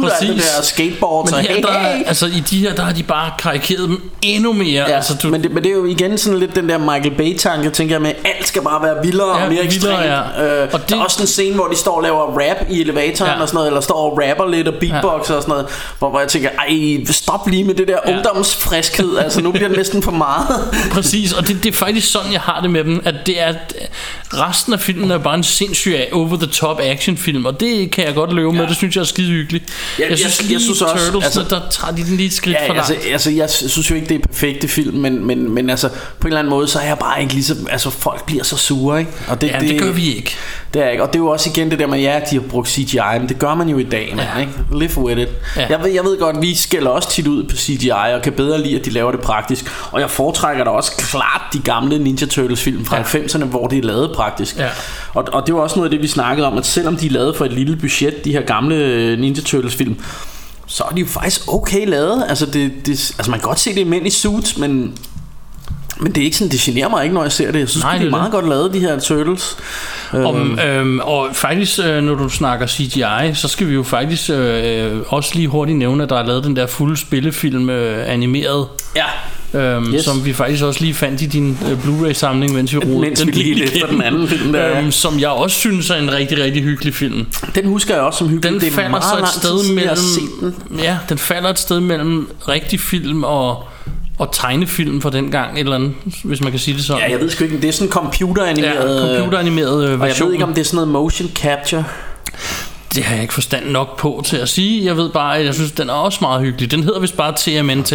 [0.00, 0.56] Bongadoo, og alt det Præcis.
[0.56, 2.02] der skateboards, Men her, hey, der, hey.
[2.06, 4.84] altså i de her, der har de bare karikeret dem endnu mere.
[4.88, 7.10] Ja, altså, du, men, det, men det er jo igen sådan lidt den der Michael
[7.16, 10.04] Bay-tanke, tænker jeg med, alt skal bare være vildere Ja, og mere ekstremt.
[10.04, 10.20] ja.
[10.44, 12.66] Øh, Og og Der er det- også en scene, hvor de står og laver rap
[12.70, 13.40] i elevatoren Ja.
[13.42, 15.66] og sådan noget, eller står og rapper lidt og beatboxer og sådan noget,
[15.98, 18.14] hvor, hvor jeg tænker, ej, stop lige med det der Ja.
[18.16, 20.46] ungdomsfriskhed, altså nu bliver det næsten for meget.
[20.94, 23.54] Præcis, og det, det er faktisk sådan, jeg har det med dem, at det er,
[24.34, 28.52] resten af filmen er bare en sindssyg over-the-top actionfilm, og det kan jeg godt løbe
[28.52, 29.64] med, det synes jeg er skide hyggeligt.
[29.98, 32.56] Jeg, Jeg synes, jeg synes også, Turtles, altså, der tager de den lige et skridt
[32.60, 32.90] Ja, for langt.
[32.90, 35.94] altså, altså, jeg synes jo ikke, det er perfekte film, men, men, men altså, på
[36.20, 38.98] en eller anden måde, så er jeg bare ikke ligesom, altså, folk bliver så sure,
[38.98, 39.12] ikke?
[39.28, 40.36] Og ja, det, gør vi ikke.
[40.74, 42.42] Det er ikke, og det er jo også igen det der med, ja, de har
[42.48, 44.40] brugt CGI, men det gør man jo i dag, man, Ja.
[44.40, 44.52] ikke?
[44.72, 45.28] Live with it.
[45.56, 45.66] Ja.
[45.70, 48.62] Jeg, ved, jeg ved godt, vi skælder også tit ud på CGI, og kan bedre
[48.62, 49.72] lide, at de laver det praktisk.
[49.92, 53.02] Og jeg foretrækker da også klart de gamle Ninja Turtles film fra Ja.
[53.02, 54.56] 90'erne, hvor det er lavet praktisk.
[54.58, 54.68] Ja.
[55.14, 57.10] Og, og det var også noget af det, vi snakkede om, at selvom de er
[57.10, 59.96] lavet for et lille budget, de her gamle Ninja Turtles film,
[60.66, 62.24] så er de jo faktisk okay lavet.
[62.28, 64.98] Altså, det, det, altså man kan godt se, det er mænd i suits, men,
[66.00, 67.58] men det er ikke sådan, det generer mig ikke, når jeg ser det.
[67.60, 69.56] Jeg synes, Nej, det det er er meget godt lavet, de her Turtles.
[70.12, 74.92] Om, øhm, og faktisk, øh, når du snakker CGI, så skal vi jo faktisk øh,
[75.08, 79.04] også lige hurtigt nævne, at der er lavet den der fulde spillefilm øh, animeret, Ja,
[79.60, 80.04] øhm, yes.
[80.04, 83.28] Som vi faktisk også lige fandt i din øh, Blu-ray-samling, mens vi rodede Mens den
[83.28, 86.42] vi lige efter den anden film der, øhm, Som jeg også synes er en rigtig,
[86.44, 87.26] rigtig hyggelig film.
[87.54, 88.52] den husker jeg også som hyggelig.
[88.52, 90.82] Den det er falder meget så et sted mellem...
[90.82, 93.68] Ja, den falder et sted mellem rigtig film og,
[94.18, 95.94] og tegnefilm for den gang, et eller andet,
[96.24, 97.02] hvis man kan sige det sådan.
[97.02, 99.10] Ja, jeg ved sgu ikke, det er sådan computeranimeret.
[99.12, 100.26] ja, computeranimeret øh, Og jeg version.
[100.26, 101.84] ved ikke, om det er sådan noget motion capture.
[102.94, 104.84] Det har jeg ikke forstand nok på til at sige.
[104.84, 106.70] Jeg ved bare, at jeg synes, den er også meget hyggelig.
[106.70, 107.92] Den hedder vist bare TMNT.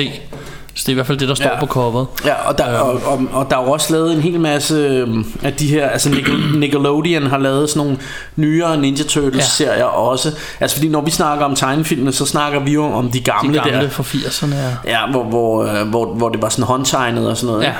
[0.75, 1.59] Så det er i hvert fald det, der står Ja.
[1.59, 2.07] på coveret.
[2.25, 5.25] Ja, og der, og, og, og der er jo også lavet en hel masse øhm,
[5.43, 7.97] af de her, altså Nickel- Nickelodeon har lavet sådan nogle
[8.35, 9.83] nyere Ninja Turtles Ja.
[9.85, 10.31] også.
[10.59, 13.59] Altså fordi når vi snakker om tegnefilmene, så snakker vi jo om de De gamle,
[13.59, 13.89] gamle der.
[13.89, 14.55] fra 80'erne.
[14.55, 14.69] Ja.
[14.99, 17.63] Ja, hvor, hvor, øh, hvor, hvor det var sådan håndtegnet og sådan noget.
[17.67, 17.73] ja.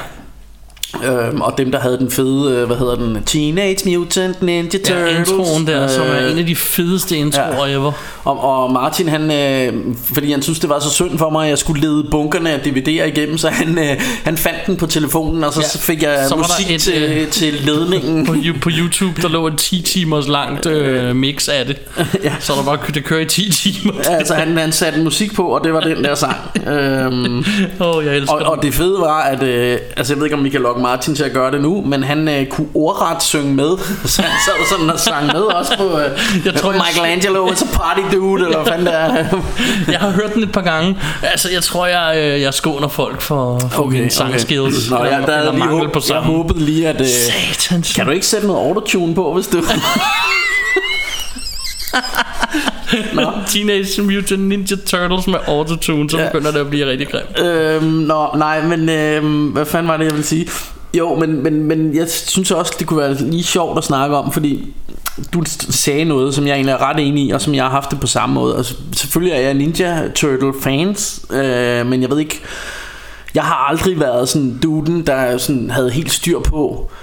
[1.05, 4.89] Øhm, og dem der havde den fede, øh, hvad hedder den, Teenage Mutant Ninja Turtles.
[4.89, 7.73] ja introen der, som er Øh, en af de fedeste introer ja.
[7.73, 7.91] ever.
[8.23, 9.73] Og, og Martin, han, øh,
[10.13, 12.57] fordi han synes, det var så synd for mig, at jeg skulle lede bunkerne af
[12.57, 15.65] DVD'er igennem, så han, øh, han fandt den på telefonen, og så Ja.
[15.73, 15.79] ja.
[15.93, 18.25] fik jeg Så musik et, til, øh, til ledningen.
[18.25, 21.77] På, på YouTube, der lå et 10 timers langt øh, mix af det.
[22.23, 22.33] Ja.
[22.39, 23.93] Så der bare det kører i 10 timer.
[24.09, 26.35] altså, han, han satte musik på, og det var den der sang.
[26.73, 27.43] øhm,
[27.79, 30.43] oh, jeg elsker og, og det fede var, at øh, altså, jeg ved ikke, om
[30.49, 33.77] kan lokke Martin til at gøre det nu, men han øh, kunne ordret synge med,
[34.05, 37.63] så han sad sådan og sang med også på øh, Jeg tror, jeg- Michelangelo, it's
[37.73, 39.25] a party dude, eller hvad det er.
[39.93, 40.97] Jeg har hørt den et par gange.
[41.23, 44.89] Altså, jeg tror, jeg, øh, jeg skåner folk for, for okay, mine sangskills.
[44.89, 46.35] Nå, ja, der er lige håb, på jeg sammen.
[46.35, 47.01] håbede lige, at...
[47.01, 47.93] Øh, Satans.
[47.93, 49.57] kan du ikke sætte noget autotune på, hvis du...
[53.13, 53.31] Nå.
[53.47, 56.25] Teenage Mutant Ninja Turtles med autotune, så Ja.
[56.31, 57.39] begynder det at blive rigtig grimt.
[57.47, 60.47] øhm, nå, nej, men øhm, hvad fanden var det, jeg ville sige?
[60.97, 64.31] Jo, men, men, men jeg synes også, det kunne være lige sjovt at snakke om,
[64.31, 64.73] fordi
[65.33, 67.91] du sagde noget, som jeg egentlig er ret enig i, og som jeg har haft
[67.91, 68.55] det på samme måde.
[68.55, 68.65] Og
[68.95, 72.41] selvfølgelig er jeg Ninja Turtle fans, øh, men jeg ved ikke...
[73.35, 76.97] Jeg har aldrig været sådan duden, der sådan havde helt styr på, øh,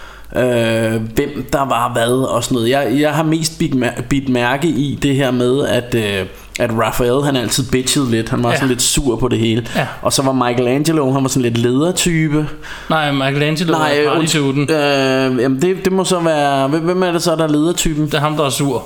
[1.15, 2.71] hvem der var hvad og sådan noget.
[2.71, 6.27] Jeg, jeg har mest bidt, mær- bidt mærke i det her med, at, øh,
[6.61, 8.29] at Raphael han altid bitchede lidt.
[8.29, 8.57] Han var Ja.
[8.57, 9.67] sådan lidt sur på det hele.
[9.77, 9.87] Ja.
[10.03, 12.47] Og så var Michelangelo, han var sådan lidt ledertype.
[12.91, 14.43] Nej, Michelangelo Nej, undskyld.
[14.43, 14.71] partyduden.
[15.37, 16.69] øh, jamen det, det må så være...
[16.69, 18.07] Hvem, hvem er det så, der er ledertypen?
[18.07, 18.85] Det er ham, der er sur.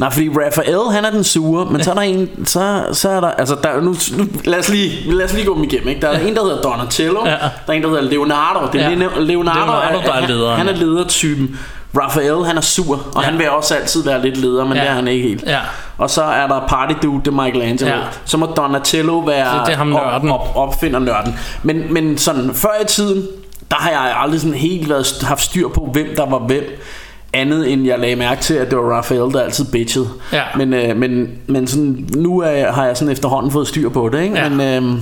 [0.00, 3.20] Nej, fordi Raphael, han er den sure, men så er der en, så, så er
[3.20, 6.00] der, altså der, nu, nu lad, os lige, lad os lige gå dem igennem, ikke?
[6.00, 7.30] Der er en, der hedder Donatello, Ja.
[7.30, 7.36] der
[7.68, 8.96] er en, der hedder Leonardo, det er Ja.
[8.96, 9.08] ja.
[9.20, 10.56] Leonardo, Leonardo, der er lederen.
[10.58, 11.58] Han er ledertypen.
[12.02, 13.20] Raphael, han er sur, og Ja.
[13.20, 13.26] ja.
[13.26, 14.78] han vil også altid være lidt leder, men Ja.
[14.78, 14.84] ja.
[14.84, 15.42] det er han ikke helt.
[15.46, 15.58] Ja.
[15.98, 17.90] Og så er der Party Dude, det er Michelangelo.
[17.90, 17.96] Ja.
[17.96, 18.02] Ja.
[18.24, 20.30] Så må Donatello være Så det er ham nørden.
[20.30, 21.38] Op, op, opfinder nørden.
[21.62, 23.26] Men, men sådan før i tiden,
[23.70, 26.80] der har jeg aldrig sådan helt været, haft styr på, hvem der var hvem.
[27.32, 30.08] Andet end jeg lagde mærke til, at det var Raphael, der altid bitchede.
[30.32, 30.42] Ja.
[30.56, 34.08] Men, øh, men, men sådan, nu er jeg, har jeg sådan efterhånden fået styr på
[34.12, 34.22] det.
[34.22, 34.38] Ikke?
[34.38, 34.48] Ja.
[34.48, 34.60] Men,
[34.94, 35.00] øh,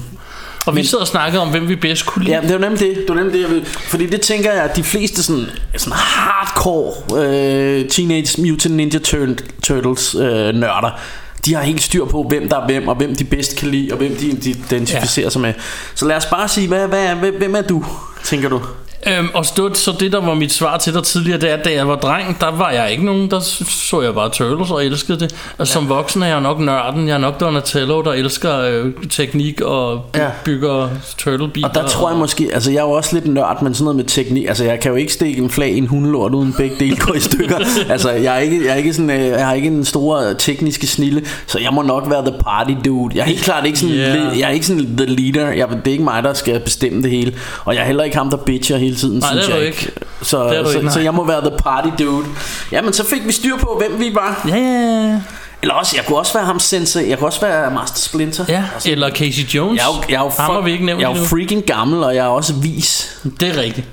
[0.66, 2.36] Og vi sad og snakkede om, hvem vi bedst kunne lide.
[2.36, 2.96] Ja, det var nemlig det.
[2.96, 3.64] Det var nemlig det, jeg vil.
[3.66, 5.44] Fordi det tænker jeg, at de fleste sådan,
[5.76, 6.92] sådan hardcore
[7.24, 11.00] øh, Teenage Mutant Ninja Tur- Turtles øh, nørder,
[11.44, 13.92] de har helt styr på, hvem der er hvem, og hvem de bedst kan lide,
[13.92, 15.30] og hvem de, de identificerer ja.
[15.30, 15.52] sig med.
[15.94, 17.84] Så lad os bare sige, hvad, hvad, hvem, hvem er du,
[18.24, 18.60] tænker du?
[19.06, 21.64] Øhm, og stod, så det der var mit svar til dig tidligere Det er at
[21.64, 24.84] da jeg var dreng Der var jeg ikke nogen Der så jeg bare Turtles og
[24.84, 28.58] elskede det Og som voksen er jeg nok nørden Jeg er nok Donatello der elsker
[28.60, 30.28] øh, teknik Og by- Ja.
[30.44, 30.88] bygger
[31.18, 33.84] turtle Og der tror jeg måske, altså jeg er jo også lidt nørd, men sådan
[33.84, 36.52] noget med teknik, altså jeg kan jo ikke stikke en flag i en hundelort uden
[36.52, 37.56] begge dele går i stykker.
[37.92, 40.36] altså jeg er ikke, jeg er ikke sådan, øh, jeg har ikke en stor øh,
[40.38, 43.14] tekniske snille, så jeg må nok være the party dude.
[43.16, 44.16] Jeg er helt klart ikke sådan, Yeah.
[44.16, 44.38] yeah.
[44.40, 45.48] jeg er ikke sådan the leader.
[45.52, 47.34] Jeg, det er ikke mig, der skal bestemme det hele.
[47.64, 49.62] Og jeg er heller ikke ham, der bitcher hele tiden, Nej, synes det er jeg
[49.64, 49.90] du ikke.
[50.22, 50.92] Så, Det er du så, ikke, nej.
[50.94, 52.26] så jeg må være the party dude.
[52.72, 54.44] Jamen så fik vi styr på, hvem vi var.
[54.48, 55.20] Ja, ja, ja.
[55.62, 57.08] Eller også, jeg kunne også være ham sensei.
[57.10, 58.44] Jeg kunne også være Master Splinter.
[58.48, 58.64] ja.
[58.86, 61.16] Eller Casey Jones Jeg er jo, jeg er jo, har vi ikke nævnt jeg er
[61.18, 63.18] jo freaking gammel, og jeg er også vis.
[63.40, 63.86] Det er rigtigt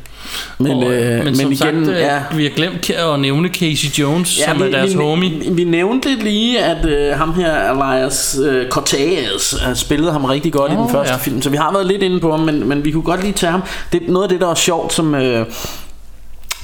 [0.58, 2.20] Men, og, øh, men, men som igen, sagt, øh, ja.
[2.36, 5.30] vi har glemt at nævne Casey Jones, ja, som er vi, deres vi, homie.
[5.30, 10.54] Vi, vi nævnte lige, at øh, ham her, Elias øh, Cortez, øh, spillede ham rigtig
[10.54, 11.20] godt oh, i den første ja.
[11.20, 11.42] film.
[11.42, 13.52] Så vi har været lidt inde på ham, men, men vi kunne godt lige tage
[13.52, 13.64] ham.
[13.92, 15.16] Det er noget af det, der er sjovt, som...
[15.16, 15.46] Øh,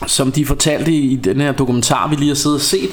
[0.08, 2.90] som de fortalte i, den her dokumentar, vi lige har siddet og set,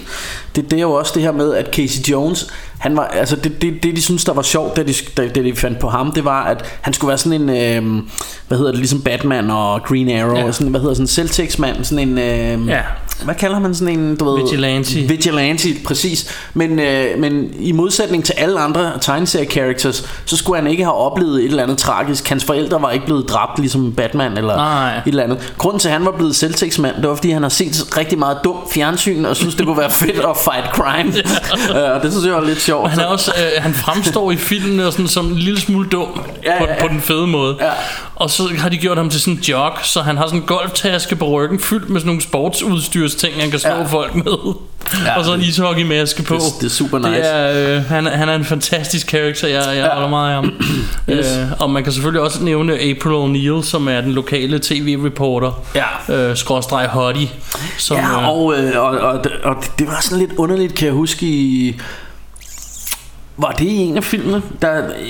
[0.56, 2.46] det, det er jo også det her med, at Casey Jones,
[2.78, 5.42] han var, altså det, det, det de synes, der var sjovt, da de, da, da
[5.42, 8.02] de fandt på ham, det var, at han skulle være sådan en, øh,
[8.48, 10.52] hvad hedder det, ligesom Batman og Green Arrow, Ja.
[10.52, 12.80] sådan, hvad hedder sådan en Celtics-mand, sådan en, øh, Ja.
[13.24, 15.00] Hvad kalder man sådan en, du ved, Vigilante.
[15.00, 16.34] Vigilante, præcis.
[16.54, 21.38] Men, øh, men i modsætning til alle andre tegneserie-characters, så skulle han ikke have oplevet
[21.40, 22.28] et eller andet tragisk.
[22.28, 24.96] Hans forældre var ikke blevet dræbt, ligesom Batman eller Nej.
[24.96, 25.54] et eller andet.
[25.58, 28.38] Grunden til, at han var blevet Celtics-mand, det var, fordi han har set rigtig meget
[28.44, 31.12] dum fjernsyn, og synes, det kunne være fedt at fight crime.
[31.78, 32.90] Øh, og det synes jeg var lidt sjovt.
[32.90, 36.52] Han, er også, øh, han fremstår i filmen sådan, som en lille smule dum Ja,
[36.52, 36.80] ja, på, ja.
[36.80, 37.56] på den fede måde.
[37.60, 37.70] Ja.
[38.18, 40.46] Og så har de gjort ham til sådan en jog, så han har sådan en
[40.46, 43.82] golftaske på ryggen fyldt med sådan nogle sportsudstyrsting, han kan slå Ja.
[43.84, 44.54] folk med.
[45.06, 46.34] Ja, og så en ishockeymaske på.
[46.34, 47.10] det, det er super nice.
[47.12, 49.92] Det er, øh, han, han er en fantastisk karakter, jeg, jeg ja.
[49.94, 50.52] holder meget af ham.
[51.10, 51.26] Yes.
[51.38, 55.62] øh, og man kan selvfølgelig også nævne April O'Neil, som er den lokale tv-reporter.
[56.08, 56.14] Ja.
[56.14, 57.28] Øh, skråstreg hottie.
[57.78, 60.94] Som, Ja, øh, og, øh, og, og, og det var sådan lidt underligt, kan jeg
[60.94, 61.76] huske i...
[63.40, 64.42] Var det en af filmene?
[64.62, 64.68] Der,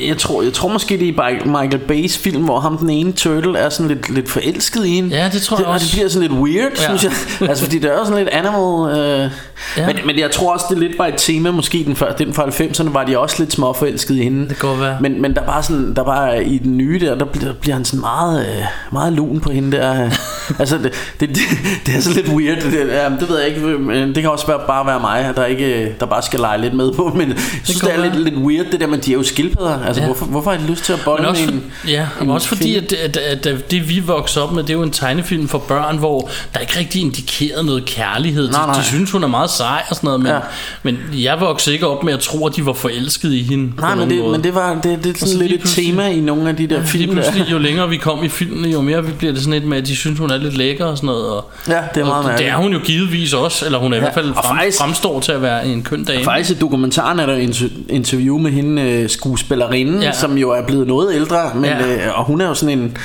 [0.08, 3.58] jeg, tror, jeg tror måske det er Michael Bay's film Hvor ham den ene turtle
[3.58, 5.86] er sådan lidt, lidt forelsket i hende Ja, det tror det, jeg Og også.
[5.86, 6.82] det bliver sådan lidt weird, Ja.
[6.82, 7.12] synes jeg
[7.50, 9.30] Altså fordi det er sådan lidt animal øh,
[9.76, 9.86] Ja.
[9.86, 12.46] men, men jeg tror også det lidt var et tema Måske den, før, den fra
[12.46, 14.96] 90'erne Var de også lidt små forelsket i hende Det kan være.
[15.00, 17.74] men, men der var sådan Der var i den nye der Der bliver, der bliver
[17.74, 20.10] han sådan meget øh, Meget lun på hende der
[20.60, 21.38] Altså det, det, det,
[21.86, 24.46] det er så lidt weird det, ja, det ved jeg ikke men Det kan også
[24.46, 27.36] være, bare være mig Der, ikke, der bare skal lege lidt med på Men jeg
[27.64, 29.84] synes kan det, er godt lidt, lidt weird Det der med de er jo skildpadder
[29.86, 30.06] Altså Ja.
[30.06, 32.30] hvorfor, hvorfor har de lyst til at bolle Men også, for, en ja, en men
[32.30, 34.90] også fordi, at, at, at, at det vi voksede op med, det er jo en
[34.90, 38.50] tegnefilm for børn, hvor der ikke rigtig indikeret noget kærlighed.
[38.50, 38.76] Nej, de, nej.
[38.80, 40.34] de synes, hun er meget sej og sådan noget, men, ja.
[40.34, 40.40] Ja.
[40.82, 43.72] men jeg voksede ikke op med at tro, at de var forelsket i hende.
[43.80, 44.32] Nej, men det, måde.
[44.32, 46.66] men det var det, det er så sådan lidt et tema i nogle af de
[46.66, 49.42] der Lige film pludselig, jo længere vi kom i filmene, jo mere vi bliver det
[49.42, 51.26] sådan et med, at de synes, hun er lidt lækker og sådan noget.
[51.30, 53.96] Og, Ja, det er meget og det er hun jo givetvis også, eller hun er
[53.96, 56.24] i Ja, hvert fald frem, faktisk- fremstår til at være en køn dame.
[56.24, 57.68] Faktisk i dokumentaren er der et inter-
[58.08, 60.12] interview med hende øh, skuespillerinde, Ja.
[60.12, 62.06] som jo er blevet noget ældre, men, Ja.
[62.06, 62.96] øh, og hun er jo sådan en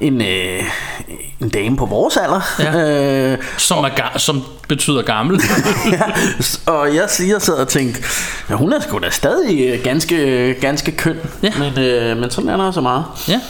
[0.00, 0.62] en, øh,
[1.40, 2.40] en dame på vores alder.
[2.58, 3.32] Ja.
[3.32, 5.40] Øh, som, er ga- som betyder gammel.
[5.92, 6.00] ja,
[6.72, 8.00] og jeg siger sad og tænkte,
[8.50, 11.52] ja, hun er sgu da stadig øh, ganske, ganske køn, Ja.
[11.58, 13.04] men, øh, men sådan er der så meget.
[13.28, 13.40] ja.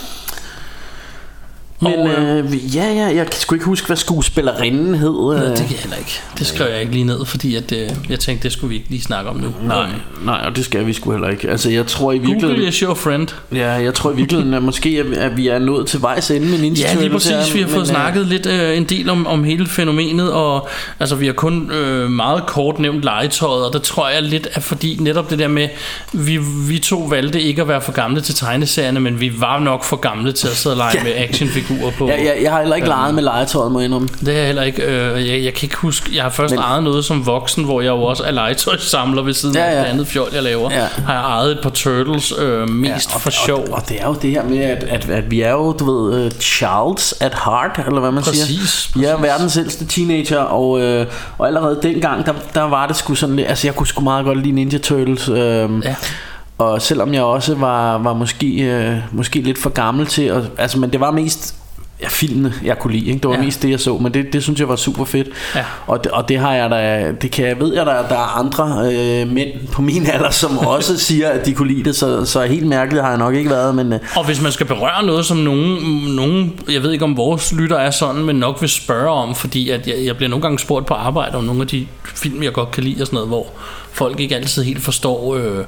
[1.81, 5.35] Men Og, øh, øh, ja, ja, jeg kan sgu ikke huske, hvad skuespillerinden hed.
[5.35, 5.41] Øh.
[5.41, 6.19] det kan jeg heller ikke.
[6.37, 8.89] Det skrev jeg ikke lige ned, fordi at, øh, jeg tænkte, det skulle vi ikke
[8.89, 9.53] lige snakke om nu.
[9.63, 9.89] Nej,
[10.25, 11.49] nej, og det skal vi sgu heller ikke.
[11.49, 12.67] Altså, jeg tror i Google virkeligheden...
[12.69, 13.27] is your friend.
[13.53, 16.47] Ja, jeg tror i virkeligheden, at måske at, at vi er nået til vejs ende
[16.47, 17.31] med Ninja Ja, lige præcis.
[17.31, 20.31] her, Vi har men, fået øh, snakket lidt øh, en del om, om hele fænomenet,
[20.31, 20.69] og
[20.99, 24.59] altså, vi har kun øh, meget kort nævnt legetøjet, og det tror jeg lidt er
[24.59, 25.67] fordi netop det der med,
[26.13, 29.83] vi, vi to valgte ikke at være for gamle til tegneserierne, men vi var nok
[29.83, 31.03] for gamle til at sidde og lege Ja.
[31.03, 32.07] med actionfigurer på.
[32.07, 34.07] Ja, jeg, jeg har heller ikke leget med legetøjet, må jeg indrømme.
[34.19, 34.81] Det er jeg heller ikke.
[34.83, 36.09] Øh, jeg, jeg kan ikke huske.
[36.15, 39.33] Jeg har først Men- ejet noget som voksen, hvor jeg jo også er legetøjssamler ved
[39.33, 39.79] siden Ja, af ja.
[39.79, 40.71] det andet fjol, jeg laver.
[40.71, 40.87] Ja.
[41.05, 43.59] Har jeg ejet et par turtles øh, mest og, for sjov.
[43.59, 45.91] Og, og det er jo det her med, at, at, at vi er jo, du
[45.91, 48.99] ved, uh, Charles at heart, eller hvad man Præcis, siger.
[48.99, 49.23] Vi er præcis.
[49.29, 51.05] verdens ældste teenager, og, øh,
[51.37, 54.25] og allerede dengang, der, der var det sgu sådan lidt, altså jeg kunne sgu meget
[54.25, 55.29] godt lide Ninja Turtles.
[55.29, 55.35] Øh,
[55.83, 55.95] Ja.
[56.57, 60.79] Og selvom jeg også var, var måske, øh, måske lidt for gammel til, at, altså
[60.79, 61.55] men det var mest
[62.01, 63.05] ja, filmene, jeg kunne lide.
[63.07, 63.19] Ikke?
[63.19, 63.41] Det var Ja.
[63.41, 65.27] mest det, jeg så, men det, det synes jeg var super fedt.
[65.55, 65.63] Ja.
[65.87, 68.39] Og, det, og det har jeg da, det kan jeg ved jeg der, der er
[68.39, 72.25] andre øh, mænd på min alder, som også siger, at de kunne lide det, så,
[72.25, 75.05] så helt mærkeligt har jeg nok ikke været, men øh, Og hvis man skal berøre
[75.05, 75.77] noget, som nogen,
[76.15, 79.69] nogen, jeg ved ikke om vores lytter er sådan, men nok vil spørge om, fordi
[79.69, 82.53] at jeg, jeg bliver nogle gange spurgt på arbejde om nogle af de film, jeg
[82.53, 83.47] godt kan lide og sådan noget, hvor
[83.91, 85.63] folk ikke altid helt forstår, øh,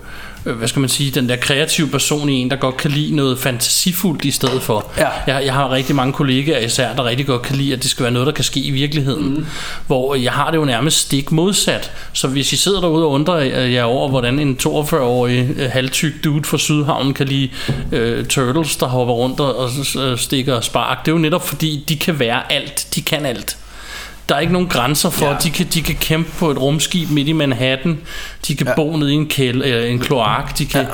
[0.45, 3.15] øh, hvad skal man sige, den der kreative person i en, der godt kan lide
[3.15, 4.91] noget fantasifuldt i stedet for.
[4.97, 5.07] Ja.
[5.27, 8.03] Jeg, jeg har rigtig mange kollegaer især, der rigtig godt kan lide, at det skal
[8.03, 9.33] være noget, der kan ske i virkeligheden.
[9.33, 9.45] Mm.
[9.87, 11.91] Hvor jeg har det jo nærmest stik modsat.
[12.13, 16.43] Så hvis I sidder derude og undrer jer over, hvordan en 42-årig øh, halvtyk dude
[16.43, 17.49] fra Sydhavnen kan lide
[17.91, 19.69] øh, turtles, der hopper rundt og, og
[19.99, 22.87] øh, stikker spark, det er jo netop fordi, de kan være alt.
[22.95, 23.57] De kan alt.
[24.32, 25.36] Der er ikke nogen grænser for, ja.
[25.43, 27.99] De, kan, de kan kæmpe på et rumskib midt i Manhattan,
[28.47, 28.75] de kan ja.
[28.75, 30.88] bo nede i en, kæld, øh, en kloak, de kan, ja.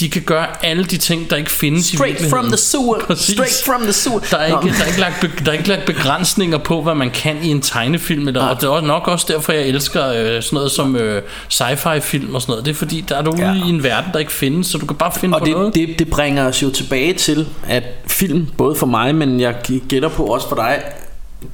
[0.00, 2.30] de kan gøre alle de ting, der ikke findes i straight virkeligheden.
[2.42, 3.34] from the sewer, Præcis.
[3.34, 4.20] straight from the sewer.
[4.30, 6.94] Der er, ikke, der, er ikke lagt, be- der er ikke lagt begrænsninger på, hvad
[6.94, 8.28] man kan i en tegnefilm.
[8.28, 11.22] Eller, og det er også nok også derfor, jeg elsker øh, sådan noget som øh,
[11.52, 12.64] sci-fi film og sådan noget.
[12.64, 13.54] Det er fordi, der er du ude Ja.
[13.66, 15.74] i en verden, der ikke findes, så du kan bare finde Og på noget.
[15.74, 19.54] det, det, det bringer os jo tilbage til, at film, både for mig, men jeg
[19.88, 20.82] gætter på også for dig,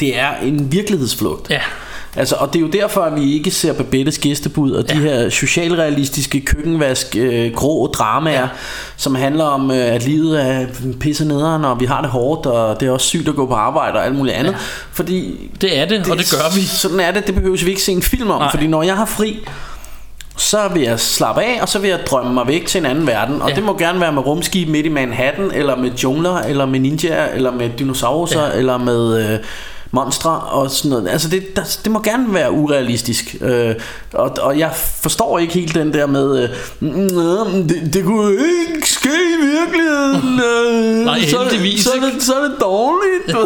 [0.01, 1.51] det er en virkelighedsflugt.
[1.51, 1.61] Ja.
[2.17, 4.95] Altså, og det er jo derfor, at vi ikke ser Babettes gæstebud og ja.
[4.95, 8.49] de her socialrealistiske køkkenvask, øh, grå dramaer, ja.
[8.97, 10.67] som handler om, øh, at livet er
[11.01, 13.55] pisse nederen, og vi har det hårdt, og det er også sygt at gå på
[13.55, 14.53] arbejde og alt muligt andet.
[14.53, 14.57] Ja.
[14.93, 16.61] Fordi Det er det, det, og det gør vi.
[16.63, 18.51] Sådan er det, det behøver vi ikke se en film om, Nej.
[18.51, 19.39] fordi når jeg har fri,
[20.37, 23.07] så vil jeg slappe af, og så vil jeg drømme mig væk til en anden
[23.07, 23.43] verden.
[23.43, 23.55] Og Ja.
[23.55, 27.29] det må gerne være med rumskib midt i Manhattan, eller med jungler, eller med ninjaer,
[27.35, 28.59] eller med dinosaurer, ja.
[28.59, 29.39] eller med øh,
[29.91, 31.09] monstre og sådan noget.
[31.09, 33.37] Altså det, der, det må gerne være urealistisk.
[33.41, 33.75] Øh,
[34.13, 34.71] og, og jeg
[35.03, 36.49] forstår ikke helt den der med, øh,
[36.81, 40.39] "Nå, det, det kunne ikke ske i virkeligheden.
[40.69, 43.37] Øh, Nej, så, det- heldigvis så, er det, så er det dårligt.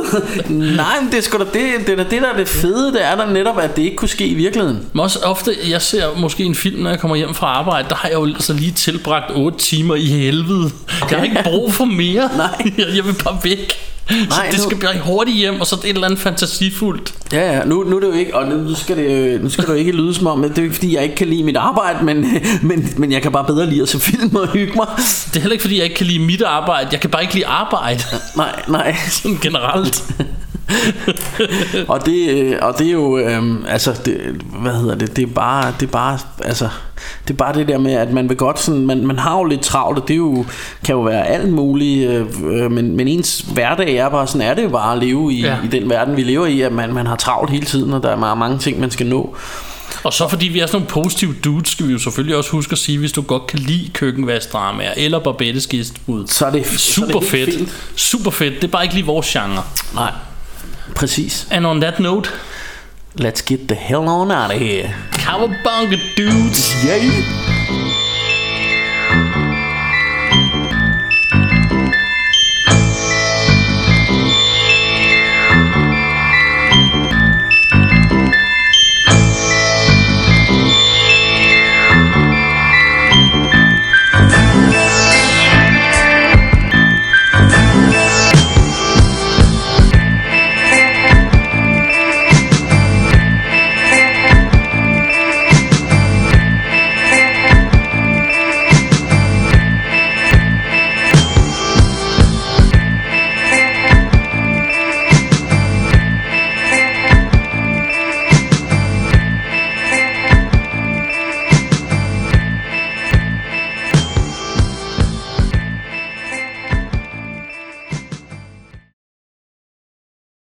[0.76, 3.04] Nej, men det er sgu da det, det, er det, der er det fede, det
[3.04, 4.86] er der netop, at det ikke kunne ske i virkeligheden.
[4.92, 7.94] Men også ofte, jeg ser måske en film, når jeg kommer hjem fra arbejde, der
[7.94, 10.70] har jeg jo så lige tilbragt 8 timer i helvede.
[11.10, 12.30] Jeg har ikke brug for mere.
[12.36, 12.72] Nej.
[12.78, 13.72] Jeg, jeg vil bare væk.
[14.10, 17.14] Nej, det nu- skal blive hurtigt hjem, og så et eller andet fantasifuldt.
[17.32, 19.64] Ja, ja, nu, nu er det jo ikke, og nu skal det, jo- nu skal
[19.64, 21.56] det jo ikke lyde som om, det er ikke fordi, jeg ikke kan lide mit
[21.56, 22.26] arbejde, men,
[22.68, 24.86] men, men jeg kan bare bedre lide at se film og hygge mig.
[24.96, 26.88] Det er heller ikke, fordi jeg ikke kan lide mit arbejde.
[26.92, 28.02] Jeg kan bare ikke lide arbejde.
[28.36, 28.96] Nej, nej.
[29.22, 30.04] Sådan generelt.
[31.88, 34.16] Og det, øh, og det er jo, øhm, altså, det,
[34.62, 36.68] hvad hedder det, det er bare, det er bare, altså,
[37.28, 39.44] det er bare det der med, at man vil godt sådan, man, man har jo
[39.44, 40.44] lidt travlt, og det er jo,
[40.84, 44.54] kan jo være alt muligt, øh, øh, men, men ens hverdag er bare, sådan er
[44.54, 45.56] det jo bare at leve i, Ja.
[45.64, 48.10] i den verden, vi lever i, at man, man har travlt hele tiden, og der
[48.10, 49.36] er meget mange ting, man skal nå.
[50.04, 52.72] Og så fordi vi er sådan nogle positive dudes, skal vi jo selvfølgelig også huske
[52.72, 56.26] at sige, hvis du godt kan lide køkkenvaskdramaer eller Barbettes gæstebud.
[56.26, 57.54] Så er det, så er Super det fedt.
[57.54, 57.72] fint.
[57.96, 58.54] Super fedt.
[58.54, 59.62] Det er bare ikke lige vores genre.
[59.94, 60.12] Nej,
[60.94, 61.46] præcis.
[61.50, 62.30] And on that note,
[63.14, 64.94] Let's get the hell on out of here.
[65.10, 66.82] Cowabunga dudes.
[66.82, 67.51] Yeah.